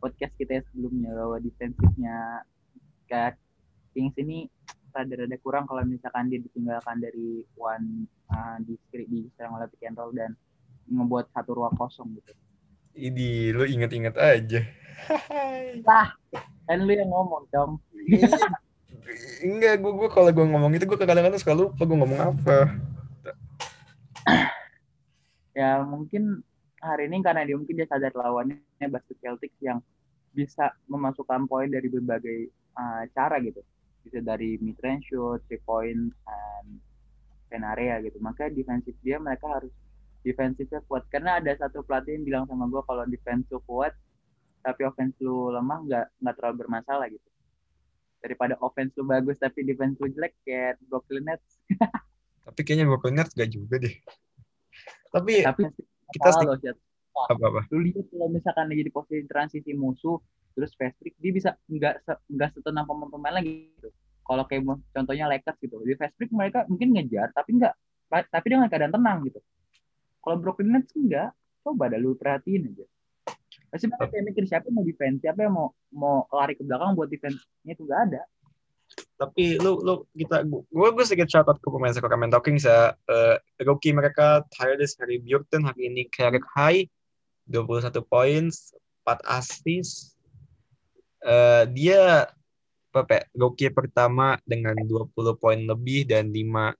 podcast 0.01 0.33
kita 0.35 0.59
yang 0.59 0.65
sebelumnya 0.73 1.11
bahwa 1.15 1.37
defensifnya 1.39 2.17
Kat 3.05 3.37
Kings 3.95 4.17
ini 4.19 4.49
rada-rada 4.91 5.37
kurang 5.39 5.69
kalau 5.69 5.85
misalkan 5.87 6.27
dia 6.27 6.41
ditinggalkan 6.41 6.99
dari 6.99 7.45
one 7.55 8.09
uh, 8.33 8.57
di 8.63 8.75
di 9.07 9.29
serang 9.37 9.55
oleh 9.55 9.69
pick 9.71 9.87
and 9.87 9.95
roll 9.95 10.11
dan 10.11 10.35
ngebuat 10.89 11.31
satu 11.31 11.57
ruang 11.57 11.75
kosong 11.77 12.13
gitu. 12.17 12.31
ini 12.95 13.51
lu 13.51 13.65
inget-inget 13.67 14.15
aja 14.15 14.61
Kan 16.65 16.81
lu 16.81 16.91
yang 16.97 17.09
ngomong 17.13 17.45
dong. 17.53 17.77
enggak 19.45 19.81
gue 19.81 19.91
gue 19.93 20.09
kalau 20.09 20.29
gue 20.33 20.45
ngomong 20.45 20.71
itu 20.73 20.85
gue 20.85 20.97
kadang-kadang 20.97 21.37
suka 21.37 21.53
lupa 21.53 21.81
gue 21.85 21.97
ngomong 21.97 22.21
apa 22.33 22.57
Ya 25.55 25.79
mungkin 25.87 26.43
hari 26.83 27.07
ini 27.07 27.23
karena 27.23 27.47
dia 27.47 27.55
mungkin 27.55 27.79
dia 27.79 27.87
sadar 27.87 28.11
lawannya 28.11 28.59
basket 28.91 29.17
Celtics 29.23 29.55
yang 29.63 29.79
bisa 30.35 30.75
memasukkan 30.91 31.47
poin 31.47 31.71
dari 31.71 31.87
berbagai 31.87 32.51
uh, 32.75 33.07
cara 33.15 33.39
gitu. 33.39 33.63
Bisa 34.03 34.19
dari 34.19 34.59
mid 34.59 34.75
range 34.83 35.07
shoot, 35.07 35.39
three 35.47 35.63
point, 35.63 36.11
and 36.11 36.67
pen 37.47 37.63
area 37.63 38.03
gitu. 38.03 38.19
Maka 38.19 38.51
defensif 38.51 38.93
dia 38.99 39.15
mereka 39.15 39.47
harus 39.47 39.71
defensifnya 40.27 40.83
kuat. 40.91 41.07
Karena 41.07 41.39
ada 41.39 41.55
satu 41.55 41.87
pelatih 41.87 42.19
yang 42.19 42.25
bilang 42.27 42.43
sama 42.51 42.67
gue 42.67 42.83
kalau 42.83 43.07
defense 43.07 43.47
lu 43.47 43.63
kuat, 43.63 43.95
tapi 44.59 44.83
offense 44.83 45.15
lu 45.23 45.55
lemah 45.55 45.79
nggak 45.87 46.05
nggak 46.19 46.35
terlalu 46.35 46.55
bermasalah 46.67 47.07
gitu. 47.07 47.27
Daripada 48.25 48.57
offense 48.65 48.97
lu 48.97 49.05
bagus 49.05 49.37
tapi 49.37 49.61
defense 49.61 50.01
lu 50.01 50.09
jelek 50.09 50.33
kayak 50.41 50.81
Brooklyn 50.89 51.29
Nets. 51.29 51.61
tapi 52.49 52.59
kayaknya 52.65 52.89
Brooklyn 52.89 53.21
Nets 53.21 53.37
gak 53.37 53.53
juga 53.53 53.77
deh. 53.77 53.93
Tapi 55.13 55.45
tapi 55.45 55.69
kita 56.09 56.29
loh, 56.41 56.57
apa 57.29 57.43
apa? 57.45 57.61
Lu 57.69 57.85
lihat 57.85 58.09
kalau 58.09 58.27
misalkan 58.33 58.65
lagi 58.65 58.81
di 58.81 58.91
posisi 58.91 59.23
transisi 59.29 59.71
musuh 59.77 60.17
terus 60.57 60.73
fast 60.73 60.97
break 61.03 61.15
dia 61.21 61.31
bisa 61.35 61.49
nggak 61.69 62.01
se- 62.01 62.23
nggak 62.31 62.49
setenang 62.57 62.89
pemain-pemain 62.89 63.37
lagi. 63.37 63.69
Gitu 63.77 63.93
kalau 64.25 64.43
kayak 64.49 64.65
contohnya 64.65 65.29
Lakers 65.29 65.57
gitu. 65.61 65.77
Di 65.85 65.93
fast 65.93 66.17
break 66.17 66.33
mereka 66.33 66.65
mungkin 66.65 66.97
ngejar 66.97 67.29
tapi 67.31 67.61
nggak 67.61 67.73
tapi 68.09 68.47
dengan 68.49 68.67
keadaan 68.67 68.93
tenang 68.93 69.21
gitu. 69.29 69.39
Kalau 70.25 70.41
Brooklyn 70.41 70.73
Nets 70.73 70.91
enggak 70.97 71.29
coba 71.61 71.93
dah 71.93 71.99
lu 72.01 72.17
perhatiin 72.17 72.73
aja 72.73 72.85
pasti 73.75 73.91
mereka 73.91 74.07
kayak 74.07 74.25
mikir 74.31 74.43
siapa 74.47 74.71
yang 74.71 74.75
mau 74.79 74.85
defense 74.87 75.17
siapa 75.19 75.39
yang 75.43 75.53
mau 75.53 75.67
mau 75.91 76.15
lari 76.31 76.55
ke 76.55 76.63
belakang 76.63 76.95
buat 76.95 77.11
defense-nya 77.11 77.75
itu? 77.75 77.83
Nggak 77.83 78.01
ada. 78.07 78.21
Tapi 79.19 79.59
lu 79.59 79.83
lu 79.83 80.07
kita 80.15 80.47
gue 80.47 80.89
gue 80.95 81.03
sedikit 81.03 81.27
shout 81.27 81.47
out 81.51 81.59
ke 81.59 81.67
pemain 81.67 81.91
Sacramento 81.91 82.39
Kings 82.39 82.63
ya 82.63 82.95
Eh, 83.11 83.35
rookie 83.67 83.91
mereka 83.91 84.47
Tyrese 84.55 84.95
Harry 85.03 85.19
Burton 85.19 85.67
hari 85.67 85.91
ini 85.91 86.07
career 86.07 86.39
high 86.55 86.87
21 87.51 87.91
points 88.07 88.71
4 89.03 89.19
assist 89.27 90.15
Eh, 91.25 91.63
dia 91.73 92.29
apa 92.95 93.11
ya, 93.11 93.23
rookie 93.35 93.73
pertama 93.73 94.39
dengan 94.47 94.77
20 94.87 95.35
poin 95.35 95.57
lebih 95.57 96.07
dan 96.07 96.31
5 96.31 96.71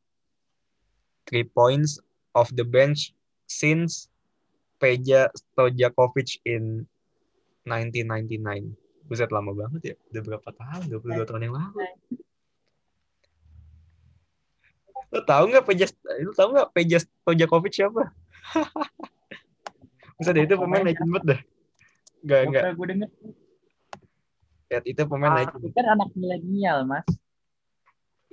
3 1.28 1.44
points 1.52 2.00
off 2.38 2.54
the 2.54 2.64
bench 2.64 3.12
since 3.50 4.08
Peja 4.76 5.32
Stojakovic 5.32 6.44
in 6.44 6.84
1999 7.66 8.76
Buset 9.06 9.30
lama 9.30 9.54
banget 9.54 9.82
ya. 9.94 9.96
Udah 10.10 10.22
berapa 10.26 10.50
tahun? 10.50 10.90
22 10.90 11.30
tahun 11.30 11.42
yang 11.46 11.54
lalu. 11.54 11.78
Lo 15.14 15.22
tau 15.22 15.46
nggak 15.46 15.66
Peja 15.70 15.86
lo 16.26 16.32
tau 16.34 16.50
nggak 16.50 16.70
Peja 16.74 16.98
Stojakovic 17.06 17.74
siapa? 17.78 18.10
Buset 20.18 20.34
deh, 20.34 20.44
itu 20.48 20.56
pemain 20.58 20.82
legend 20.82 21.10
banget 21.12 21.26
dah. 21.28 21.40
Enggak, 22.26 22.42
enggak. 22.50 22.64
gue 22.74 22.88
denger 22.90 23.10
Ya, 24.66 24.80
itu 24.82 25.02
pemain 25.06 25.30
ah, 25.30 25.38
legend. 25.46 25.62
itu 25.62 25.76
kan 25.78 25.86
anak 25.94 26.10
milenial 26.18 26.78
mas 26.90 27.06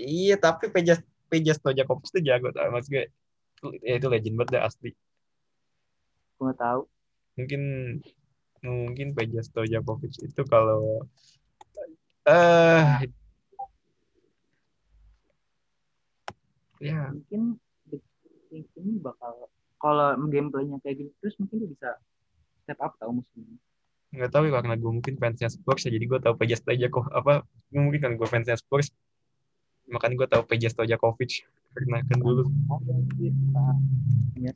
Iya, 0.01 0.41
tapi 0.41 0.73
Peja 0.73 0.97
Peja 1.29 1.53
Stojakovic 1.53 2.09
itu 2.09 2.21
jago 2.25 2.49
tau 2.49 2.73
mas 2.73 2.89
gue. 2.89 3.13
Ya, 3.85 4.01
itu 4.01 4.09
legend 4.09 4.41
banget 4.41 4.57
dah 4.57 4.65
asli. 4.73 4.97
Gue 6.43 6.51
nggak 6.51 6.59
tahu. 6.59 6.83
Mungkin 7.39 7.63
mungkin 8.67 9.09
Peja 9.15 9.41
Stojakovic 9.47 10.11
itu 10.27 10.43
kalau 10.51 11.07
eh 12.27 13.07
ya. 16.83 17.15
Mungkin 17.15 17.63
ini 18.51 18.93
bakal 18.99 19.47
kalau 19.79 20.19
gameplaynya 20.27 20.83
kayak 20.83 20.99
gini 20.99 21.11
terus 21.23 21.39
mungkin 21.39 21.63
dia 21.63 21.71
bisa 21.71 21.91
step 22.67 22.79
up 22.83 22.99
tau 22.99 23.15
musim 23.15 23.39
ini. 23.47 23.59
nggak 24.13 24.29
tahu 24.29 24.45
ya 24.45 24.53
karena 24.61 24.77
gue 24.77 24.93
mungkin 24.93 25.15
fansnya 25.17 25.49
Spurs 25.49 25.89
ya 25.89 25.91
jadi 25.95 26.05
gue 26.05 26.21
tahu 26.21 26.35
Peja 26.37 26.61
Stojakov 26.61 27.09
apa 27.17 27.49
mungkin 27.71 28.03
kan 28.03 28.13
gue 28.19 28.27
fansnya 28.27 28.59
Spurs. 28.59 28.91
Makanya 29.89 30.15
gue 30.19 30.29
tahu 30.29 30.43
Peja 30.45 30.69
Stojakovic 30.69 31.47
karena 31.73 32.03
kan 32.05 32.19
dulu. 32.19 32.51
Ah, 33.57 33.79
ya. 34.37 34.53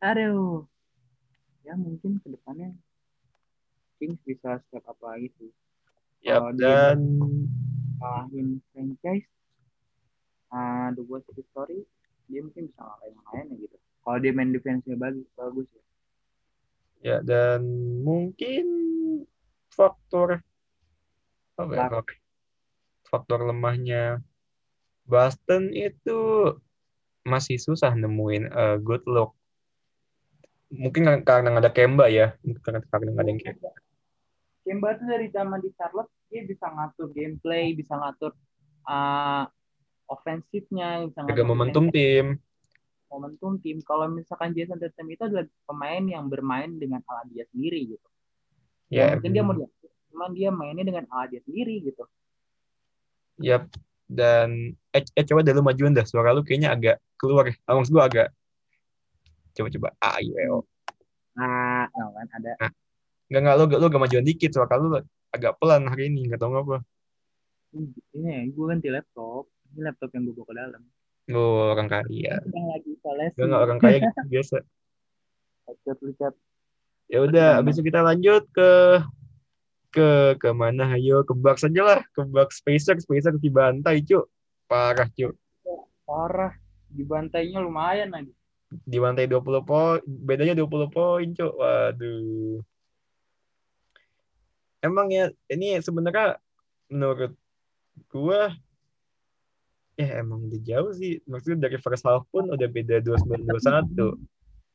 Aduh, 0.00 0.64
ya 1.60 1.76
mungkin 1.76 2.16
ke 2.24 2.32
depannya 2.32 2.72
Kings 4.00 4.16
bisa 4.24 4.56
step 4.64 4.80
up 4.88 4.96
lagi 5.04 5.28
sih. 5.36 5.52
ya 6.24 6.40
dia 6.56 6.96
dan 6.96 7.00
kalahin 8.00 8.64
franchise, 8.72 9.28
ah 10.48 10.88
The 10.96 11.04
Worst 11.04 11.28
Story, 11.52 11.84
dia 12.32 12.40
mungkin 12.40 12.72
bisa 12.72 12.80
ngalahin 12.80 13.12
yang 13.12 13.26
lainnya 13.28 13.56
gitu. 13.60 13.76
Kalau 14.00 14.18
dia 14.24 14.32
main 14.32 14.50
defense-nya 14.56 14.96
bagus, 14.96 15.28
bagus 15.36 15.68
ya. 15.68 15.84
ya 17.00 17.16
dan 17.20 17.60
mungkin 18.00 18.64
faktor 19.68 20.40
apa 21.60 21.72
ya, 21.76 21.88
Luck. 21.92 22.08
fak- 22.08 22.20
faktor 23.04 23.40
lemahnya 23.44 24.24
Boston 25.04 25.72
itu 25.76 26.20
masih 27.28 27.60
susah 27.60 27.92
nemuin 27.92 28.48
eh, 28.48 28.76
good 28.80 29.04
look 29.04 29.36
mungkin 30.70 31.02
karena 31.26 31.58
ada 31.58 31.70
Kemba 31.70 32.06
ya 32.06 32.38
karena 32.62 32.80
karena 32.86 33.10
ada 33.18 33.28
yang 33.28 33.40
Kemba 33.42 33.70
Kemba 34.62 34.88
tuh 34.96 35.06
dari 35.10 35.26
zaman 35.34 35.58
di 35.58 35.70
Charlotte 35.74 36.12
dia 36.30 36.46
bisa 36.46 36.70
ngatur 36.70 37.10
gameplay, 37.10 37.74
bisa 37.74 37.98
ngatur 37.98 38.30
uh, 38.86 39.44
ofensifnya, 40.06 41.10
bisa 41.10 41.26
ngatur 41.26 41.42
momentum 41.42 41.90
tim 41.90 42.38
momentum 43.10 43.58
tim. 43.58 43.82
Kalau 43.82 44.06
misalkan 44.06 44.54
Jason 44.54 44.78
Tatum 44.78 45.10
itu 45.10 45.22
adalah 45.26 45.44
pemain 45.66 46.02
yang 46.06 46.30
bermain 46.30 46.70
dengan 46.78 47.02
ala 47.10 47.26
dia 47.26 47.44
sendiri 47.50 47.98
gitu. 47.98 48.08
Ya, 48.90 49.14
Ya, 49.14 49.18
mungkin 49.18 49.32
dia 49.34 49.42
mau 49.42 49.54
cuman 50.10 50.30
dia 50.34 50.50
mainnya 50.50 50.84
dengan 50.86 51.04
ala 51.10 51.26
dia 51.26 51.42
sendiri 51.42 51.82
gitu. 51.82 52.06
Yap. 53.42 53.66
Dan 54.10 54.74
eh, 54.90 55.06
eh 55.14 55.24
coba 55.26 55.46
deh 55.46 55.54
lu 55.54 55.62
majuin 55.62 55.94
dah 55.94 56.02
suara 56.02 56.34
lu 56.34 56.42
kayaknya 56.42 56.74
agak 56.74 56.96
keluar. 57.14 57.50
Ah, 57.66 57.78
maksud 57.78 57.94
gua 57.94 58.10
agak 58.10 58.34
coba-coba 59.54 59.88
A 60.00 60.20
I 60.22 60.28
E 60.30 60.44
O. 60.50 60.64
Nah, 61.38 61.86
oh 61.90 62.10
kan 62.14 62.28
ada. 62.36 62.52
Enggak 63.30 63.40
enggak 63.46 63.56
lu 63.56 63.64
lu 63.78 63.86
agak 63.86 64.02
majuan 64.02 64.26
dikit 64.26 64.50
suara 64.50 64.74
lu 64.76 64.98
agak 65.30 65.52
pelan 65.62 65.86
hari 65.86 66.10
ini 66.10 66.26
enggak 66.26 66.42
tahu 66.42 66.50
ngapa. 66.54 66.82
Ini 68.14 68.50
gue 68.50 68.64
ganti 68.66 68.88
laptop. 68.90 69.46
Ini 69.70 69.80
laptop 69.86 70.10
yang 70.14 70.22
gue 70.26 70.34
bawa 70.34 70.46
ke 70.50 70.54
dalam. 70.58 70.82
Lu 71.30 71.44
orang 71.70 71.88
kaya. 71.88 72.34
Sedang 72.42 72.66
lagi 72.66 72.88
instalasi. 72.90 73.34
Enggak 73.38 73.46
enggak 73.46 73.62
orang 73.62 73.78
kaya 73.78 73.96
gitu 74.02 74.20
biasa. 74.34 74.56
Headset 75.70 75.98
lihat. 76.02 76.34
Ya 77.10 77.18
udah, 77.26 77.48
habis 77.58 77.74
itu 77.74 77.82
kita 77.90 78.06
lanjut 78.06 78.46
ke 78.54 78.70
ke 79.90 80.38
ke 80.38 80.50
mana 80.54 80.94
ayo 80.94 81.26
ke 81.26 81.34
Bucks 81.34 81.66
aja 81.66 81.82
lah 81.82 82.00
ke 82.14 82.22
Bucks 82.22 82.62
Pacers 82.62 83.02
Pacers 83.02 83.42
dibantai 83.42 84.06
cu 84.06 84.22
parah 84.70 85.10
cu 85.10 85.34
Parah. 86.06 86.54
Dibantainya 86.90 87.62
lumayan 87.62 88.10
lagi. 88.10 88.34
Dibantai 88.86 89.26
20 89.26 89.66
poin 89.66 90.00
bedanya 90.06 90.54
20 90.54 90.94
poin 90.94 91.26
cu 91.34 91.46
waduh. 91.58 92.62
Emang 94.80 95.12
ya 95.12 95.28
ini 95.50 95.76
sebenarnya 95.82 96.40
menurut 96.88 97.34
gua 98.08 98.54
ya 99.98 100.22
emang 100.22 100.48
udah 100.48 100.60
jauh 100.62 100.92
sih. 100.94 101.20
Maksudnya 101.26 101.68
dari 101.68 101.76
first 101.82 102.06
half 102.06 102.24
pun 102.30 102.48
udah 102.48 102.68
beda 102.70 103.02
29 103.04 103.44
21 103.44 104.16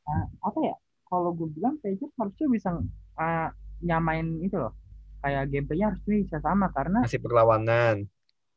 Nah, 0.06 0.22
apa 0.38 0.58
ya? 0.62 0.76
Kalau 1.10 1.34
gue 1.34 1.50
bilang 1.50 1.82
Pacers 1.82 2.14
harusnya 2.14 2.46
bisa 2.46 2.70
uh, 3.18 3.48
nyamain 3.82 4.38
itu 4.38 4.54
loh. 4.54 4.70
Kayak 5.18 5.50
gameplaynya 5.50 5.86
harusnya 5.90 6.14
bisa 6.22 6.38
sama 6.38 6.70
karena 6.70 7.02
masih 7.02 7.18
perlawanan 7.18 8.06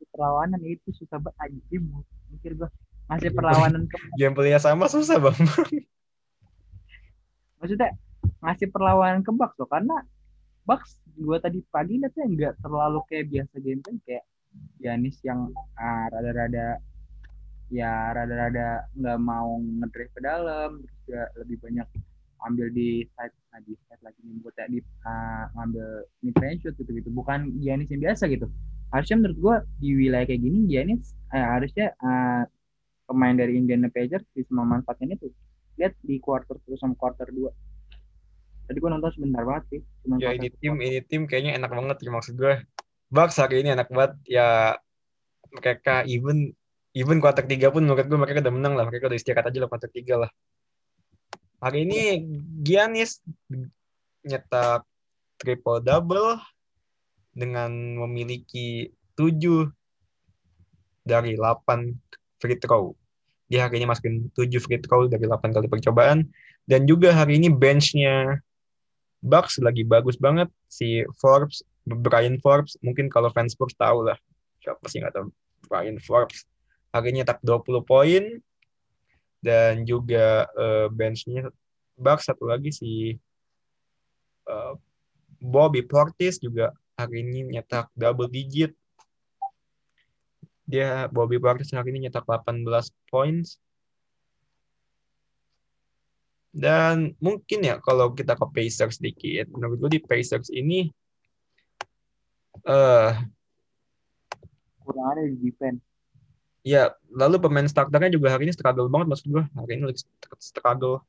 perlawanan 0.08 0.62
itu 0.64 0.90
susah 0.96 1.20
banget. 1.20 1.36
Aja 1.44 1.78
mikir 2.32 2.52
gue 2.56 2.70
masih 3.10 3.34
perlawanan 3.34 3.90
ke 3.90 3.98
gameplaynya 4.22 4.62
sama 4.62 4.86
susah 4.86 5.18
bang. 5.18 5.38
Maksudnya 7.60 7.90
ngasih 8.40 8.70
perlawanan 8.72 9.26
ke 9.26 9.32
Bucks 9.34 9.58
loh 9.60 9.68
karena 9.68 9.98
Bucks 10.64 11.02
gue 11.18 11.38
tadi 11.42 11.60
pagi 11.74 12.00
liatnya 12.00 12.26
nggak 12.30 12.54
terlalu 12.64 13.04
kayak 13.10 13.26
biasa 13.28 13.56
gameplay 13.60 13.98
kayak 14.08 14.24
Yanis 14.80 15.18
yang 15.26 15.52
ah, 15.76 16.08
rada-rada 16.14 16.80
ya 17.70 18.14
rada-rada 18.16 18.88
nggak 18.96 19.20
mau 19.20 19.60
ngedrive 19.60 20.14
ke 20.14 20.22
dalam 20.24 20.82
terus 20.82 20.96
juga 21.06 21.24
lebih 21.38 21.58
banyak 21.62 21.88
ambil 22.48 22.68
di 22.72 23.04
side 23.14 23.36
nah 23.52 23.60
di 23.62 23.74
side 23.90 24.02
lagi 24.02 24.22
buat 24.40 24.56
di 24.72 24.80
ah, 25.04 25.52
ngambil 25.58 25.88
mid 26.24 26.36
range 26.40 26.62
shoot 26.64 26.76
gitu 26.80 26.92
gitu 26.96 27.10
bukan 27.12 27.52
Giannis 27.60 27.90
yang 27.92 28.06
biasa 28.06 28.30
gitu. 28.32 28.48
Harusnya 28.90 29.22
menurut 29.22 29.38
gue 29.38 29.56
di 29.86 29.90
wilayah 29.94 30.26
kayak 30.26 30.42
gini 30.42 30.66
Giannis 30.70 31.12
eh, 31.36 31.44
harusnya 31.44 31.92
ah, 32.00 32.48
pemain 33.10 33.34
dari 33.34 33.58
Indiana 33.58 33.90
Pacers 33.90 34.30
bisa 34.38 34.54
memanfaatkan 34.54 35.10
itu. 35.10 35.34
Lihat 35.82 35.98
di 36.06 36.22
quarter 36.22 36.62
terus 36.62 36.78
sama 36.78 36.94
quarter 36.94 37.26
2 37.34 37.50
tadi 38.70 38.86
gue 38.86 38.92
nonton 38.94 39.10
sebentar 39.10 39.42
banget 39.42 39.64
sih 39.66 39.82
cuma 40.06 40.22
ya 40.22 40.30
quarter 40.30 40.38
ini 40.38 40.48
tim 40.62 40.78
quarter 40.78 40.86
ini 40.86 41.00
tim 41.10 41.22
kayaknya 41.26 41.52
enak 41.58 41.74
banget 41.74 41.98
ya 42.06 42.14
maksud 42.14 42.38
gue 42.38 42.54
Bucks 43.10 43.42
hari 43.42 43.66
ini 43.66 43.74
enak 43.74 43.90
banget. 43.90 44.14
Ya 44.30 44.78
mereka 45.50 46.06
even 46.06 46.54
even 46.94 47.18
kuarter 47.18 47.42
3 47.42 47.74
pun 47.74 47.82
menurut 47.82 48.06
gue 48.06 48.20
mereka 48.22 48.46
udah 48.46 48.54
menang 48.54 48.74
lah. 48.78 48.86
Mereka 48.86 49.10
udah 49.10 49.18
istirahat 49.18 49.50
aja 49.50 49.66
lah 49.66 49.70
kuarter 49.70 49.90
3 49.90 50.14
lah. 50.14 50.32
Hari 51.60 51.90
ini 51.90 52.22
Giannis 52.62 53.20
nyetak 54.22 54.86
triple 55.42 55.82
double 55.82 56.38
dengan 57.34 57.74
memiliki 58.06 58.94
7 59.18 59.66
dari 61.02 61.34
8 61.34 62.38
free 62.38 62.62
throw 62.62 62.94
dia 63.50 63.66
hari 63.66 63.82
ini 63.82 63.90
masukin 63.90 64.30
7 64.38 64.46
free 64.62 64.78
throw 64.78 65.10
dari 65.10 65.26
8 65.26 65.50
kali 65.50 65.66
percobaan. 65.66 66.30
Dan 66.70 66.86
juga 66.86 67.10
hari 67.10 67.42
ini 67.42 67.50
benchnya 67.50 68.38
Bucks 69.26 69.58
lagi 69.58 69.82
bagus 69.82 70.16
banget. 70.16 70.48
Si 70.70 71.02
Forbes 71.18 71.66
Brian 71.84 72.38
Forbes 72.40 72.78
mungkin 72.86 73.10
kalau 73.10 73.34
fans 73.34 73.58
Spurs 73.58 73.74
tahu 73.74 74.06
lah. 74.06 74.16
Siapa 74.62 74.86
sih 74.86 75.02
nggak 75.02 75.18
tahu? 75.18 75.28
Brian 75.66 75.98
Forbes. 75.98 76.46
Hari 76.94 77.10
ini 77.10 77.26
nyetak 77.26 77.42
20 77.42 77.82
poin. 77.82 78.24
Dan 79.42 79.82
juga 79.90 80.46
eh, 80.54 80.88
benchnya 80.94 81.50
Bucks 81.98 82.30
satu 82.30 82.46
lagi 82.46 82.70
si 82.70 83.18
eh, 84.46 84.74
Bobby 85.42 85.82
Portis 85.82 86.38
juga 86.38 86.70
hari 87.00 87.24
ini 87.24 87.50
nyetak 87.56 87.90
double 87.96 88.28
digit 88.28 88.76
dia 90.70 91.10
Bobby 91.10 91.42
Portis 91.42 91.74
hari 91.74 91.90
ini 91.90 92.06
nyetak 92.06 92.30
18 92.30 92.62
points. 93.10 93.58
Dan 96.54 97.18
mungkin 97.18 97.66
ya 97.66 97.82
kalau 97.82 98.14
kita 98.14 98.38
ke 98.38 98.46
Pacers 98.54 99.02
sedikit, 99.02 99.50
menurut 99.54 99.82
gue 99.82 99.98
di 99.98 100.02
Pacers 100.02 100.54
ini 100.54 100.90
eh 102.70 103.12
kurang 104.86 105.06
ada 105.14 105.22
di 105.26 105.38
defense. 105.38 105.82
ya 106.60 106.92
lalu 107.14 107.40
pemain 107.40 107.64
starternya 107.64 108.20
juga 108.20 108.36
hari 108.36 108.50
ini 108.50 108.54
struggle 108.54 108.92
banget 108.92 109.08
maksud 109.16 109.28
gue 109.32 109.44
hari 109.58 109.72
ini 109.78 109.84
lagi 109.90 110.02
struggle. 110.38 111.02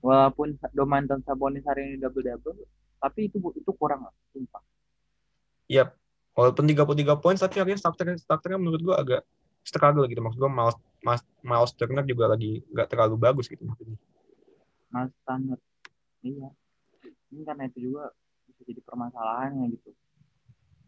Walaupun 0.00 0.56
Domantas 0.72 1.20
Sabonis 1.28 1.66
hari 1.68 1.92
ini 1.92 1.96
double 2.02 2.24
double 2.24 2.56
tapi 2.98 3.30
itu 3.30 3.36
itu 3.38 3.70
kurang 3.76 4.06
lah 4.08 4.14
sumpah. 4.32 4.62
Ya 5.70 5.92
walaupun 6.34 6.64
33 6.66 7.22
poin 7.22 7.36
tapi 7.36 7.60
ini 7.60 7.78
starter 7.78 8.16
starternya 8.16 8.58
menurut 8.58 8.80
gue 8.80 8.96
agak 8.96 9.22
struggle 9.66 10.06
gitu. 10.08 10.20
Maksud 10.22 10.38
gue 10.40 10.50
Miles, 10.50 10.76
Miles, 11.04 11.22
Miles 11.44 11.72
Turner 11.76 12.04
juga 12.06 12.32
lagi 12.32 12.64
nggak 12.70 12.88
terlalu 12.90 13.16
bagus 13.20 13.46
gitu 13.50 13.62
maksudnya. 13.66 13.98
Mas 14.90 15.10
standar 15.22 15.58
iya. 16.24 16.50
Ini 17.30 17.42
karena 17.46 17.70
itu 17.70 17.90
juga 17.90 18.10
bisa 18.50 18.60
jadi 18.66 18.80
permasalahannya 18.82 19.70
gitu. 19.78 19.90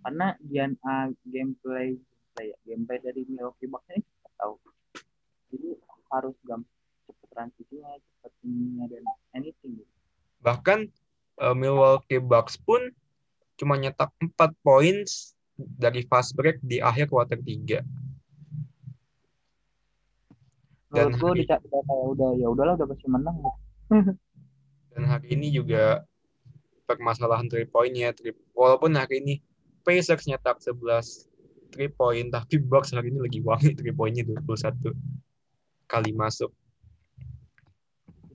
Karena 0.03 0.35
gian 0.43 0.75
uh, 0.83 1.15
gameplay 1.23 1.95
gameplay 2.33 2.47
ya, 2.49 2.57
gameplay 2.65 2.99
dari 3.05 3.23
Milwaukee 3.29 3.69
Bucks 3.69 3.89
ini 3.93 4.01
kita 4.01 4.31
tahu. 4.41 4.55
Jadi 5.53 5.69
harus 6.13 6.37
gampang 6.49 6.81
cepet 7.05 7.29
transisinya 7.29 7.91
cepet 8.01 8.33
ininya 8.45 8.85
dan 8.89 9.05
anything 9.37 9.73
gitu. 9.81 9.93
bahkan 10.43 10.89
eh, 11.39 11.55
Milwaukee 11.55 12.21
Bucks 12.21 12.57
pun 12.57 12.81
cuma 13.63 13.79
nyetak 13.79 14.11
4 14.19 14.35
poin 14.67 15.07
dari 15.55 16.03
fast 16.03 16.35
break 16.35 16.59
di 16.59 16.83
akhir 16.83 17.07
kuarter 17.07 17.39
3 17.39 17.79
Dan 20.93 21.15
gue 21.17 21.25
hari- 21.25 21.47
udah, 21.49 21.59
kayak 21.63 21.87
udah 21.89 22.31
ya 22.37 22.47
udahlah 22.53 22.75
udah 22.77 22.89
pasti 22.91 23.07
menang. 23.09 23.37
Dan 24.93 25.03
hari 25.09 25.33
ini 25.33 25.49
juga 25.49 26.05
permasalahan 26.85 27.49
three 27.49 27.65
pointnya 27.65 28.13
three, 28.13 28.37
walaupun 28.53 28.93
hari 28.93 29.25
ini 29.25 29.35
Pacers 29.83 30.29
nyetak 30.29 30.61
11 30.61 31.33
three 31.73 31.89
point 31.89 32.29
tapi 32.29 32.61
Bucks 32.61 32.93
hari 32.93 33.09
ini 33.09 33.25
lagi 33.25 33.41
wangi 33.41 33.73
three 33.73 33.97
pointnya 33.97 34.29
21 34.29 34.93
kali 35.89 36.13
masuk. 36.13 36.53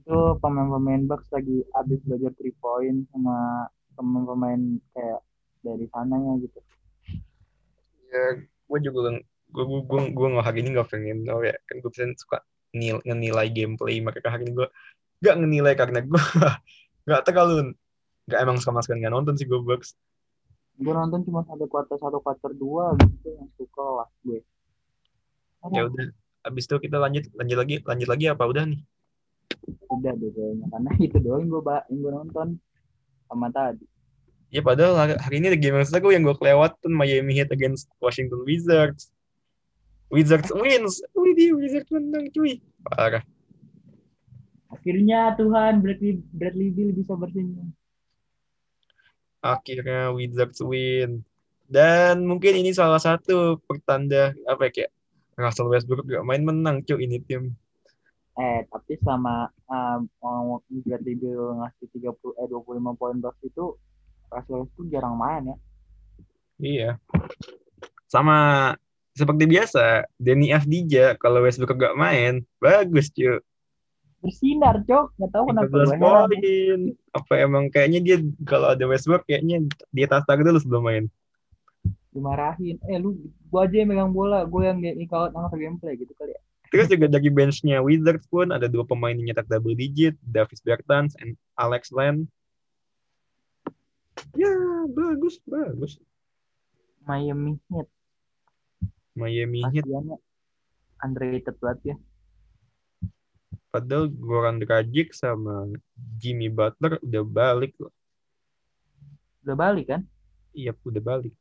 Itu 0.02 0.42
pemain-pemain 0.42 1.06
Bucks 1.06 1.30
lagi 1.30 1.62
habis 1.78 2.02
belajar 2.02 2.34
three 2.34 2.58
point 2.58 3.06
sama 3.14 3.70
pemain-pemain 3.98 4.62
kayak 4.94 5.22
dari 5.66 5.86
sananya 5.90 6.38
gitu. 6.46 6.60
Ya 8.14 8.26
gue 8.46 8.80
juga 8.86 9.20
gue 9.48 9.64
gue 9.64 9.80
gue 9.84 10.02
gue 10.12 10.28
nggak 10.38 10.46
hari 10.46 10.60
ini 10.62 10.70
nggak 10.76 10.90
pengen 10.92 11.24
tahu 11.24 11.42
ya 11.48 11.56
kan 11.66 11.76
gue 11.80 11.90
bisa 11.92 12.04
suka 12.20 12.38
nil, 12.76 13.00
ngenilai 13.08 13.48
gameplay 13.50 13.98
mereka 14.04 14.28
hari 14.28 14.46
ini 14.46 14.54
gue 14.60 14.68
nggak 15.24 15.36
ngenilai 15.40 15.74
karena 15.74 16.00
gue 16.04 16.24
nggak 17.08 17.22
terlalu 17.26 17.74
nggak 18.28 18.40
emang 18.44 18.58
sama 18.60 18.84
sekali 18.84 19.02
nggak 19.02 19.16
nonton 19.16 19.40
sih 19.40 19.48
gue 19.48 19.60
Bucks 19.64 19.96
gue 20.78 20.94
nonton 20.94 21.26
cuma 21.26 21.42
sampai 21.48 21.66
kuarter 21.66 21.98
satu 21.98 22.22
kuarter 22.22 22.54
dua 22.54 22.94
gitu 23.02 23.34
yang 23.34 23.50
suka 23.58 23.82
lah 23.82 24.08
gue. 24.22 24.40
Ya 25.74 25.90
udah 25.90 26.14
abis 26.46 26.70
itu 26.70 26.78
kita 26.78 27.02
lanjut 27.02 27.26
lanjut 27.34 27.58
lagi 27.58 27.76
lanjut 27.82 28.08
lagi 28.14 28.26
apa 28.30 28.44
udah 28.46 28.64
nih? 28.70 28.82
Udah 29.90 30.14
deh 30.14 30.30
kayaknya 30.30 30.66
karena 30.70 30.92
itu 31.10 31.18
doang 31.18 31.50
gue 31.50 31.62
yang 31.66 31.98
gue 31.98 32.12
nonton 32.14 32.48
sama 33.26 33.50
tadi 33.50 33.97
Ya 34.48 34.64
padahal 34.64 34.96
hari- 35.20 35.44
ini 35.44 35.52
ada 35.52 35.60
game 35.60 35.76
yang 35.76 35.88
seru 35.88 36.10
yang 36.10 36.24
gue 36.24 36.36
kelewatan 36.36 36.92
Miami 36.92 37.36
Heat 37.36 37.52
against 37.52 37.92
Washington 38.00 38.48
Wizards. 38.48 39.12
Wizards 40.08 40.48
wins. 40.56 41.04
Wih, 41.12 41.52
Wizards 41.52 41.92
menang 41.92 42.32
cuy. 42.32 42.64
Parah. 42.88 43.24
akhirnya 44.68 45.32
Tuhan 45.36 45.80
Bradley 45.80 46.20
Bradley 46.32 46.72
Bill 46.72 46.92
bisa 46.92 47.16
bersenyum 47.16 47.72
Akhirnya 49.40 50.12
Wizards 50.12 50.60
win. 50.60 51.24
Dan 51.68 52.24
mungkin 52.24 52.56
ini 52.56 52.72
salah 52.72 53.00
satu 53.00 53.60
pertanda 53.64 54.32
apa 54.44 54.68
ya 54.68 54.72
kayak 54.72 54.92
Russell 55.36 55.68
Westbrook 55.68 56.08
gak 56.08 56.24
main 56.24 56.44
menang 56.44 56.84
cuy 56.84 57.04
ini 57.04 57.20
tim. 57.20 57.52
eh 58.38 58.62
tapi 58.70 58.96
selama 59.02 59.50
um, 59.66 60.62
Bradley 60.86 61.18
Beal 61.18 61.58
ngasih 61.58 61.90
30 61.90 62.16
eh 62.38 62.48
25 62.48 63.00
poin 63.00 63.18
plus 63.18 63.38
itu 63.44 63.66
Russell 64.32 64.66
Westbrook 64.66 64.88
jarang 64.92 65.16
main 65.16 65.44
ya. 65.54 65.58
Iya. 66.58 66.92
Sama 68.10 68.38
seperti 69.18 69.50
biasa, 69.50 70.06
Denny 70.22 70.54
Afdija 70.54 71.18
kalau 71.18 71.42
Westbrook 71.42 71.78
gak 71.78 71.98
main, 71.98 72.46
bagus 72.62 73.10
cuy. 73.10 73.42
Bersinar, 74.18 74.82
Cok. 74.82 75.08
Nggak 75.18 75.32
tahu 75.32 75.44
kenapa 75.54 75.68
13 75.70 75.78
gue 75.78 75.86
heran. 75.86 76.02
poin. 76.02 76.82
Apa 77.14 77.34
emang 77.38 77.64
kayaknya 77.70 78.00
dia 78.02 78.18
kalau 78.50 78.74
ada 78.74 78.86
Westbrook 78.90 79.24
kayaknya 79.30 79.66
di 79.94 80.02
atas 80.02 80.26
target 80.26 80.46
dulu 80.50 80.60
sebelum 80.60 80.84
main. 80.84 81.06
Dimarahin. 82.12 82.82
Eh, 82.90 82.98
lu 82.98 83.14
gua 83.54 83.70
aja 83.70 83.78
yang 83.78 83.94
megang 83.94 84.14
bola, 84.14 84.42
gue 84.44 84.62
yang 84.66 84.82
ngikut 84.82 85.32
langsung 85.38 85.62
gameplay 85.62 85.94
gitu 85.96 86.14
kali 86.18 86.34
ya. 86.34 86.42
Terus 86.68 86.92
juga 86.92 87.08
dari 87.08 87.30
benchnya 87.32 87.80
Wizards 87.80 88.28
pun 88.28 88.52
ada 88.52 88.68
dua 88.68 88.84
pemain 88.84 89.16
yang 89.16 89.32
nyetak 89.32 89.48
double 89.48 89.78
digit, 89.78 90.18
Davis 90.26 90.60
Bertans 90.66 91.16
and 91.24 91.40
Alex 91.56 91.94
Len. 91.94 92.28
Bagus, 94.88 95.40
bagus. 95.44 96.00
Miami 97.04 97.60
Heat. 97.68 97.88
Miami 99.18 99.64
Heat 99.72 99.86
underrated 101.04 101.56
banget 101.62 101.94
ya. 101.94 101.96
padahal 103.78 104.10
Goran 104.10 104.58
Dragic 104.58 105.14
sama 105.14 105.70
Jimmy 106.18 106.50
Butler 106.50 106.98
udah 107.04 107.24
balik 107.28 107.78
loh. 107.78 107.94
Udah 109.46 109.54
balik 109.54 109.94
kan? 109.94 110.02
Iya, 110.58 110.74
udah 110.82 111.04
balik. 111.04 111.34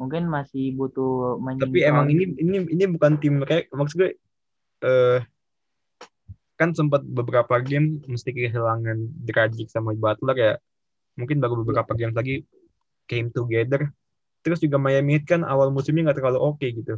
Mungkin 0.00 0.32
masih 0.32 0.72
butuh 0.80 1.36
main 1.36 1.60
Tapi 1.60 1.84
emang 1.84 2.08
ini 2.08 2.32
ini 2.40 2.64
ini 2.72 2.84
bukan 2.88 3.20
tim 3.20 3.44
mereka 3.44 3.68
maksud 3.76 4.00
gue 4.00 4.10
eh 4.80 5.20
kan 6.56 6.72
sempat 6.72 7.04
beberapa 7.04 7.60
game 7.60 8.00
mesti 8.08 8.32
kehilangan 8.32 9.12
Dragic 9.28 9.68
sama 9.68 9.92
Butler 9.92 10.36
ya. 10.40 10.54
Mungkin 11.20 11.36
baru 11.38 11.60
beberapa 11.60 11.92
game 11.92 12.16
lagi 12.16 12.48
came 13.04 13.28
together. 13.28 13.92
Terus 14.40 14.58
juga 14.64 14.80
Miami 14.80 15.20
Heat 15.20 15.28
kan 15.28 15.44
awal 15.44 15.68
musimnya 15.68 16.10
nggak 16.10 16.18
terlalu 16.24 16.40
oke 16.40 16.64
gitu. 16.64 16.96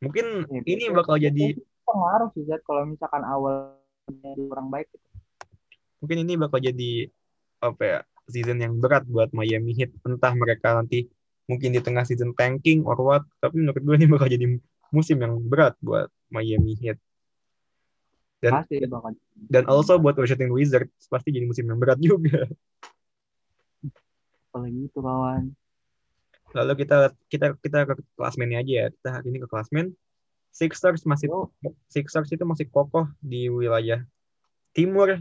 Mungkin 0.00 0.48
Ya, 0.48 0.60
ini 0.64 0.88
bakal 0.88 1.20
jadi 1.20 1.56
pengaruh 1.84 2.28
sih 2.32 2.44
Zat 2.48 2.60
kalau 2.64 2.88
misalkan 2.88 3.22
awalnya 3.22 4.32
kurang 4.48 4.68
baik 4.72 4.88
gitu. 4.90 5.08
mungkin 6.00 6.18
ini 6.20 6.36
bakal 6.36 6.60
jadi 6.60 7.08
apa 7.64 7.82
ya 7.84 7.98
season 8.28 8.60
yang 8.60 8.76
berat 8.76 9.04
buat 9.08 9.32
Miami 9.32 9.72
Heat 9.72 9.92
entah 10.04 10.32
mereka 10.36 10.76
nanti 10.76 11.08
mungkin 11.48 11.72
di 11.76 11.80
tengah 11.80 12.04
season 12.04 12.36
tanking 12.36 12.84
or 12.84 12.96
what 13.00 13.24
tapi 13.40 13.60
menurut 13.60 13.80
gue 13.80 13.94
ini 13.96 14.08
bakal 14.08 14.28
jadi 14.28 14.46
musim 14.92 15.16
yang 15.20 15.40
berat 15.48 15.76
buat 15.80 16.08
Miami 16.28 16.76
Heat 16.76 17.00
dan 18.44 18.60
Pasti 18.60 18.76
bakal. 18.84 19.16
dan 19.48 19.64
also 19.72 19.96
buat 19.96 20.12
Washington 20.20 20.52
Wizards 20.52 21.08
pasti 21.08 21.32
jadi 21.32 21.48
musim 21.48 21.64
yang 21.64 21.80
berat 21.80 21.96
juga. 21.96 22.44
Apalagi 24.52 24.84
itu 24.84 25.00
kawan. 25.00 25.56
lalu 26.54 26.86
kita 26.86 27.10
kita 27.26 27.46
kita 27.58 27.78
ke 27.88 27.94
klasmennya 28.14 28.62
aja 28.62 28.72
ya. 28.84 28.86
Kita 28.92 29.08
hari 29.18 29.26
ini 29.32 29.42
ke 29.42 29.48
klasmen 29.50 29.96
Sixers 30.54 31.02
masih 31.02 31.26
Yo, 31.26 31.50
Sixers 31.90 32.30
itu 32.30 32.46
masih 32.46 32.70
kokoh 32.70 33.10
di 33.18 33.50
wilayah 33.50 34.06
timur. 34.70 35.18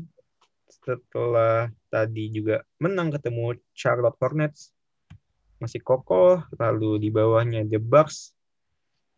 Setelah 0.69 1.73
tadi 1.89 2.29
juga 2.29 2.61
menang 2.77 3.09
ketemu 3.09 3.57
Charlotte 3.73 4.13
Hornets. 4.21 4.69
Masih 5.57 5.81
kokoh 5.81 6.45
lalu 6.61 7.01
di 7.01 7.09
bawahnya 7.09 7.65
The 7.65 7.81
Bucks. 7.81 8.37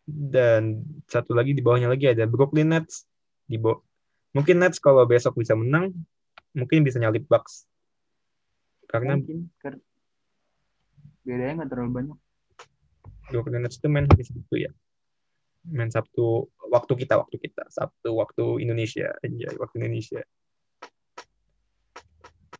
Dan 0.08 0.80
satu 1.04 1.36
lagi 1.36 1.52
di 1.52 1.60
bawahnya 1.60 1.92
lagi 1.92 2.08
ada 2.08 2.24
Brooklyn 2.24 2.72
Nets. 2.72 3.04
Di 3.44 3.60
bawah 3.60 3.84
mungkin 4.36 4.60
Nets 4.60 4.76
kalau 4.76 5.08
besok 5.08 5.40
bisa 5.40 5.56
menang 5.56 5.96
mungkin 6.52 6.84
bisa 6.84 7.00
nyalip 7.00 7.24
Bucks. 7.24 7.64
Karena 8.84 9.16
mungkin 9.16 9.48
ker- 9.56 9.80
bedanya 11.24 11.64
nggak 11.64 11.70
terlalu 11.72 11.90
banyak. 11.96 12.18
Brooklyn 13.32 13.64
Nets 13.64 13.80
itu 13.80 13.88
main 13.88 14.04
hari 14.04 14.24
Sabtu 14.28 14.54
ya. 14.60 14.70
Main 15.72 15.88
Sabtu 15.88 16.52
waktu 16.68 16.92
kita 17.00 17.16
waktu 17.16 17.40
kita. 17.40 17.64
Sabtu 17.72 18.12
waktu 18.12 18.60
Indonesia. 18.60 19.16
Aja 19.24 19.48
waktu 19.56 19.74
Indonesia. 19.80 20.22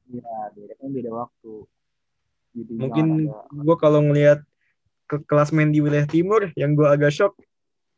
Iya, 0.06 0.36
beda 0.56 0.74
kan 0.80 0.88
beda 0.90 1.10
waktu. 1.12 1.54
Jadi 2.56 2.72
mungkin 2.80 3.06
gue 3.52 3.76
kalau 3.76 4.00
ngelihat 4.00 4.40
ke 5.06 5.22
klasmen 5.28 5.70
di 5.70 5.78
wilayah 5.84 6.08
timur 6.08 6.50
yang 6.58 6.72
gue 6.72 6.88
agak 6.88 7.12
shock 7.12 7.36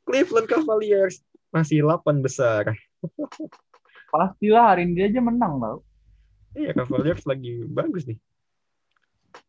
Cleveland 0.02 0.50
Cavaliers. 0.50 1.22
Masih 1.48 1.80
8 1.80 2.20
besar 2.20 2.76
pastilah 4.08 4.74
hari 4.74 4.88
ini 4.88 5.04
aja 5.04 5.20
menang 5.20 5.60
tau. 5.60 5.78
iya 6.56 6.72
Cavaliers 6.72 7.24
lagi 7.28 7.62
bagus 7.68 8.08
nih 8.08 8.18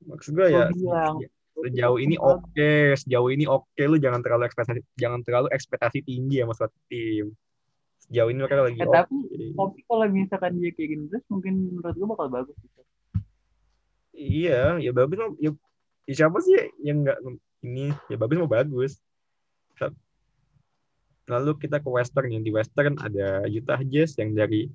maksud 0.05 0.31
gue 0.35 0.47
ya 0.51 0.67
bilang. 0.71 1.15
sejauh 1.59 1.97
ini 1.99 2.15
oke 2.19 2.71
sejauh 2.99 3.29
ini 3.31 3.45
oke 3.47 3.81
lu 3.87 3.97
jangan 3.99 4.21
terlalu 4.23 4.47
ekspektasi 4.47 4.83
jangan 4.95 5.19
terlalu 5.23 5.47
ekspektasi 5.51 6.03
tinggi 6.03 6.43
sama 6.43 6.53
suatu 6.55 6.77
tim 6.87 7.31
sejauh 8.07 8.29
ini 8.31 8.39
mereka 8.43 8.63
lagi 8.63 8.79
Eh, 8.79 8.87
oke 8.87 8.95
tapi 8.95 9.15
tapi 9.55 9.79
kalau 9.87 10.05
misalkan 10.11 10.51
dia 10.59 10.71
kayak 10.75 10.89
gini 10.95 11.03
terus 11.11 11.25
mungkin 11.31 11.53
menurut 11.79 11.95
gue 11.95 12.07
bakal 12.07 12.27
bagus 12.31 12.55
gitu. 12.59 12.81
iya 14.15 14.75
ya 14.79 14.91
bagus 14.91 15.17
ya, 15.39 15.51
ya 16.07 16.13
siapa 16.25 16.37
sih 16.43 16.55
yang 16.83 17.07
nggak 17.07 17.17
ini 17.63 17.91
ya 18.07 18.15
bagus 18.15 18.35
mau 18.39 18.51
bagus 18.51 18.99
lalu 21.29 21.55
kita 21.61 21.77
ke 21.77 21.87
Western 21.87 22.33
yang 22.33 22.41
di 22.41 22.49
Western 22.49 22.97
ada 22.97 23.45
Utah 23.45 23.79
Jazz 23.85 24.17
yang 24.17 24.33
dari 24.33 24.65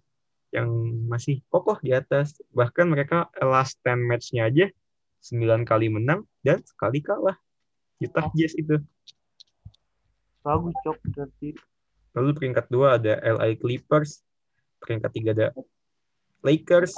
yang 0.54 0.70
masih 1.10 1.42
kokoh 1.50 1.76
di 1.82 1.90
atas. 1.90 2.38
Bahkan 2.54 2.86
mereka 2.86 3.26
last 3.42 3.82
10 3.82 4.06
match-nya 4.06 4.46
aja 4.46 4.70
9 5.26 5.66
kali 5.66 5.90
menang 5.90 6.22
dan 6.46 6.62
sekali 6.62 7.02
kalah. 7.02 7.34
Utah 7.98 8.30
Jazz 8.38 8.54
itu. 8.54 8.78
Bagus 10.46 10.76
cok 10.86 10.98
berarti. 11.10 11.50
lalu 12.14 12.30
peringkat 12.30 12.70
dua 12.70 12.94
ada 12.94 13.18
LA 13.26 13.58
Clippers 13.58 14.22
peringkat 14.78 15.10
tiga 15.10 15.30
ada 15.34 15.48
Lakers. 16.46 16.94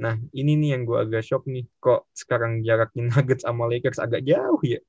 Nah 0.00 0.18
ini 0.32 0.58
nih 0.58 0.74
yang 0.74 0.82
gue 0.88 0.98
agak 0.98 1.22
shock 1.22 1.44
nih 1.46 1.68
kok 1.78 2.08
sekarang 2.16 2.64
jaraknya 2.66 3.06
Nuggets 3.14 3.46
sama 3.46 3.68
Lakers 3.68 4.00
agak 4.00 4.24
jauh 4.24 4.58
ya? 4.64 4.80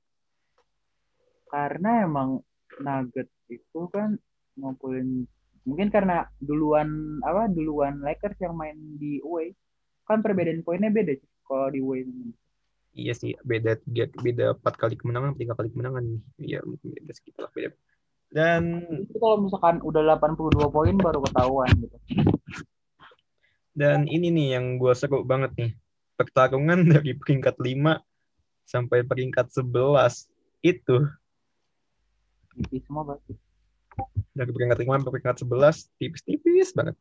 Karena 1.51 2.07
emang 2.07 2.39
Nugget 2.81 3.27
itu 3.47 3.81
kan 3.93 4.17
ngumpulin 4.57 5.25
mungkin 5.63 5.93
karena 5.93 6.25
duluan 6.41 7.21
apa 7.21 7.45
duluan 7.47 8.01
Lakers 8.01 8.41
yang 8.41 8.57
main 8.57 8.75
di 8.97 9.21
away 9.21 9.53
kan 10.09 10.25
perbedaan 10.25 10.65
poinnya 10.65 10.89
beda 10.89 11.15
kalau 11.45 11.69
di 11.69 11.79
away 11.79 12.03
Iya 12.91 13.15
sih, 13.15 13.31
beda 13.47 13.79
tiga, 13.87 14.11
beda 14.19 14.51
empat 14.51 14.75
kali 14.75 14.99
kemenangan, 14.99 15.39
tiga 15.39 15.55
kali 15.55 15.71
kemenangan. 15.71 16.11
Iya, 16.35 16.59
mungkin 16.67 16.91
beda 16.91 17.15
segitu 17.15 17.39
lah, 17.39 17.47
beda. 17.55 17.71
Dan 18.27 18.83
itu 19.07 19.15
kalau 19.15 19.47
misalkan 19.47 19.79
udah 19.79 20.19
82 20.19 20.67
poin 20.75 20.95
baru 20.99 21.23
ketahuan 21.23 21.71
gitu 21.79 21.95
dan 23.71 24.03
ini 24.07 24.27
nih 24.31 24.47
yang 24.59 24.75
gue 24.75 24.91
seru 24.91 25.23
banget 25.23 25.51
nih, 25.55 25.71
pertarungan 26.19 26.83
dari 26.93 27.15
peringkat 27.15 27.55
5 27.55 27.99
sampai 28.67 29.03
peringkat 29.03 29.51
11 29.51 30.27
itu 30.63 31.07
tipis 32.61 32.85
semua 32.85 33.03
pasti 33.03 33.33
dari 34.31 34.51
peringkat 34.51 34.77
5 34.79 34.97
sampai 35.03 35.11
peringkat 35.11 35.37
11 35.43 35.91
tipis-tipis 35.99 36.69
banget. 36.71 36.95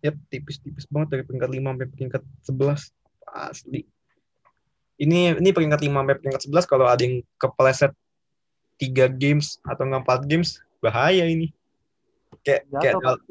Yap, 0.00 0.16
tipis-tipis 0.32 0.88
banget 0.88 1.08
dari 1.12 1.22
peringkat 1.28 1.50
5 1.52 1.68
sampai 1.76 1.88
peringkat 1.92 2.22
11. 2.48 2.82
Asli. 3.30 3.80
Ini 5.00 5.38
ini 5.38 5.50
peringkat 5.52 5.80
5 5.84 6.00
sampai 6.00 6.16
peringkat 6.18 6.42
11 6.48 6.64
kalau 6.68 6.86
ada 6.88 7.02
yang 7.04 7.20
kepleset 7.36 7.92
3 8.80 9.12
games 9.12 9.60
atau 9.68 9.84
enggak 9.84 10.24
4 10.24 10.24
games, 10.24 10.56
bahaya 10.80 11.28
ini. 11.28 11.52
Kayak 12.40 12.64
kayak, 12.72 12.96
Jatuh 12.96 13.02
Dal- 13.04 13.24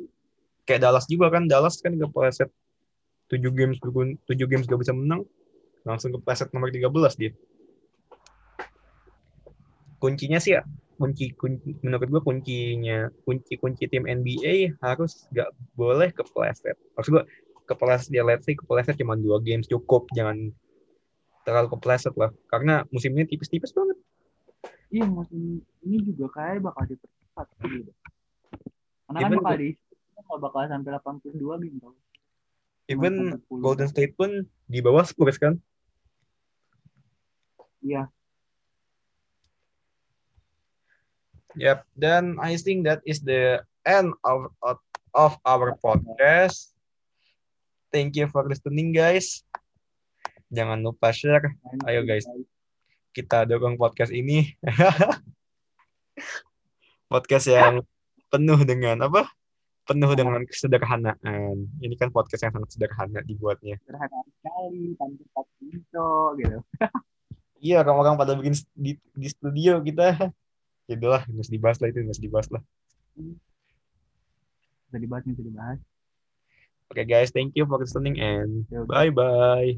kayak 0.69 0.81
Dallas 0.85 1.05
juga 1.09 1.33
kan, 1.33 1.49
Dallas 1.49 1.81
kan 1.81 1.97
kepleset 1.97 2.49
7 3.33 3.49
games 3.53 3.81
7 3.81 4.45
games 4.45 4.65
gak 4.69 4.81
bisa 4.81 4.93
menang, 4.93 5.25
langsung 5.85 6.13
kepleset 6.13 6.53
nomor 6.53 6.69
13 6.69 7.17
dia 7.17 7.33
kuncinya 9.99 10.39
sih 10.39 10.55
ya, 10.57 10.63
kunci, 10.95 11.35
kunci 11.35 11.75
menurut 11.83 12.07
gua 12.09 12.21
kuncinya 12.23 13.11
kunci 13.27 13.59
kunci 13.59 13.85
tim 13.91 14.07
NBA 14.07 14.79
harus 14.81 15.27
gak 15.35 15.51
boleh 15.75 16.09
kepleset. 16.15 16.79
Maksud 16.95 17.11
gua 17.19 17.23
kepleset 17.69 18.09
ya 18.15 18.23
let's 18.25 18.47
say 18.47 18.55
kepleset 18.57 18.97
cuma 18.97 19.19
dua 19.19 19.37
games 19.43 19.69
cukup, 19.69 20.09
jangan 20.15 20.49
terlalu 21.43 21.67
kepleset 21.77 22.15
lah. 22.15 22.31
Karena 22.47 22.87
musim 22.89 23.13
ini 23.13 23.27
tipis-tipis 23.27 23.75
banget. 23.75 23.97
iya 24.89 25.05
musim 25.05 25.61
ini 25.85 26.01
juga 26.01 26.33
kayak 26.33 26.65
bakal 26.65 26.81
dipercepat 26.89 27.45
gitu 27.61 27.93
karena 29.09 29.19
kan 29.25 29.31
Even 29.33 29.37
bakal 29.41 29.57
di 29.57 29.69
bakal 30.13 30.37
bakal 30.37 30.61
sampai 30.69 30.91
82 31.01 31.61
game 31.65 31.77
tau. 31.81 31.93
Even 32.89 33.13
Cuma 33.33 33.61
10. 33.61 33.65
Golden 33.65 33.89
State 33.89 34.13
pun 34.13 34.29
di 34.69 34.79
bawah 34.85 35.01
Spurs 35.01 35.41
kan. 35.41 35.57
iya 37.79 38.05
Yep. 41.57 41.79
Dan 41.97 42.37
I 42.37 42.59
think 42.59 42.85
that 42.85 43.01
is 43.07 43.25
the 43.25 43.63
end 43.87 44.13
of 44.21 44.53
of 45.13 45.37
our 45.45 45.77
podcast. 45.81 46.73
Thank 47.89 48.13
you 48.13 48.29
for 48.29 48.45
listening 48.45 48.93
guys. 48.93 49.41
Jangan 50.49 50.81
lupa 50.81 51.13
share. 51.13 51.53
Ayo, 51.85 52.05
guys. 52.05 52.25
Kita 53.13 53.45
dorong 53.45 53.77
podcast 53.77 54.13
ini. 54.13 54.53
podcast 57.11 57.45
yang 57.49 57.81
penuh 58.29 58.59
dengan 58.65 59.05
apa? 59.05 59.29
Penuh 59.85 60.13
dengan 60.13 60.41
kesederhanaan. 60.45 61.69
Ini 61.81 61.95
kan 61.97 62.13
podcast 62.13 62.45
yang 62.45 62.53
sangat 62.53 62.69
sederhana 62.77 63.21
dibuatnya. 63.25 63.77
Sederhana 63.85 64.21
sekali, 64.25 64.93
tanpa 64.97 65.41
intro 65.65 66.37
gitu. 66.37 66.59
Iya, 67.59 67.85
orang-orang 67.85 68.15
pada 68.17 68.33
bikin 68.37 68.57
di, 68.73 68.97
di 69.13 69.27
studio 69.29 69.81
kita. 69.85 70.33
Udahlah, 70.89 71.21
nggak 71.29 71.45
usah 71.45 71.53
dibahas 71.53 71.77
lah 71.77 71.87
itu, 71.93 72.01
usah 72.01 72.25
dibahas 72.25 72.47
lah. 72.49 72.63
Bisa 74.89 74.97
dibahas, 74.97 75.23
bisa 75.29 75.41
dibahas. 75.45 75.79
Oke 76.89 77.05
okay, 77.05 77.05
guys, 77.05 77.29
thank 77.29 77.53
you 77.53 77.69
for 77.69 77.77
listening 77.77 78.17
and 78.17 78.65
Yuk. 78.73 78.89
bye-bye. 78.89 79.77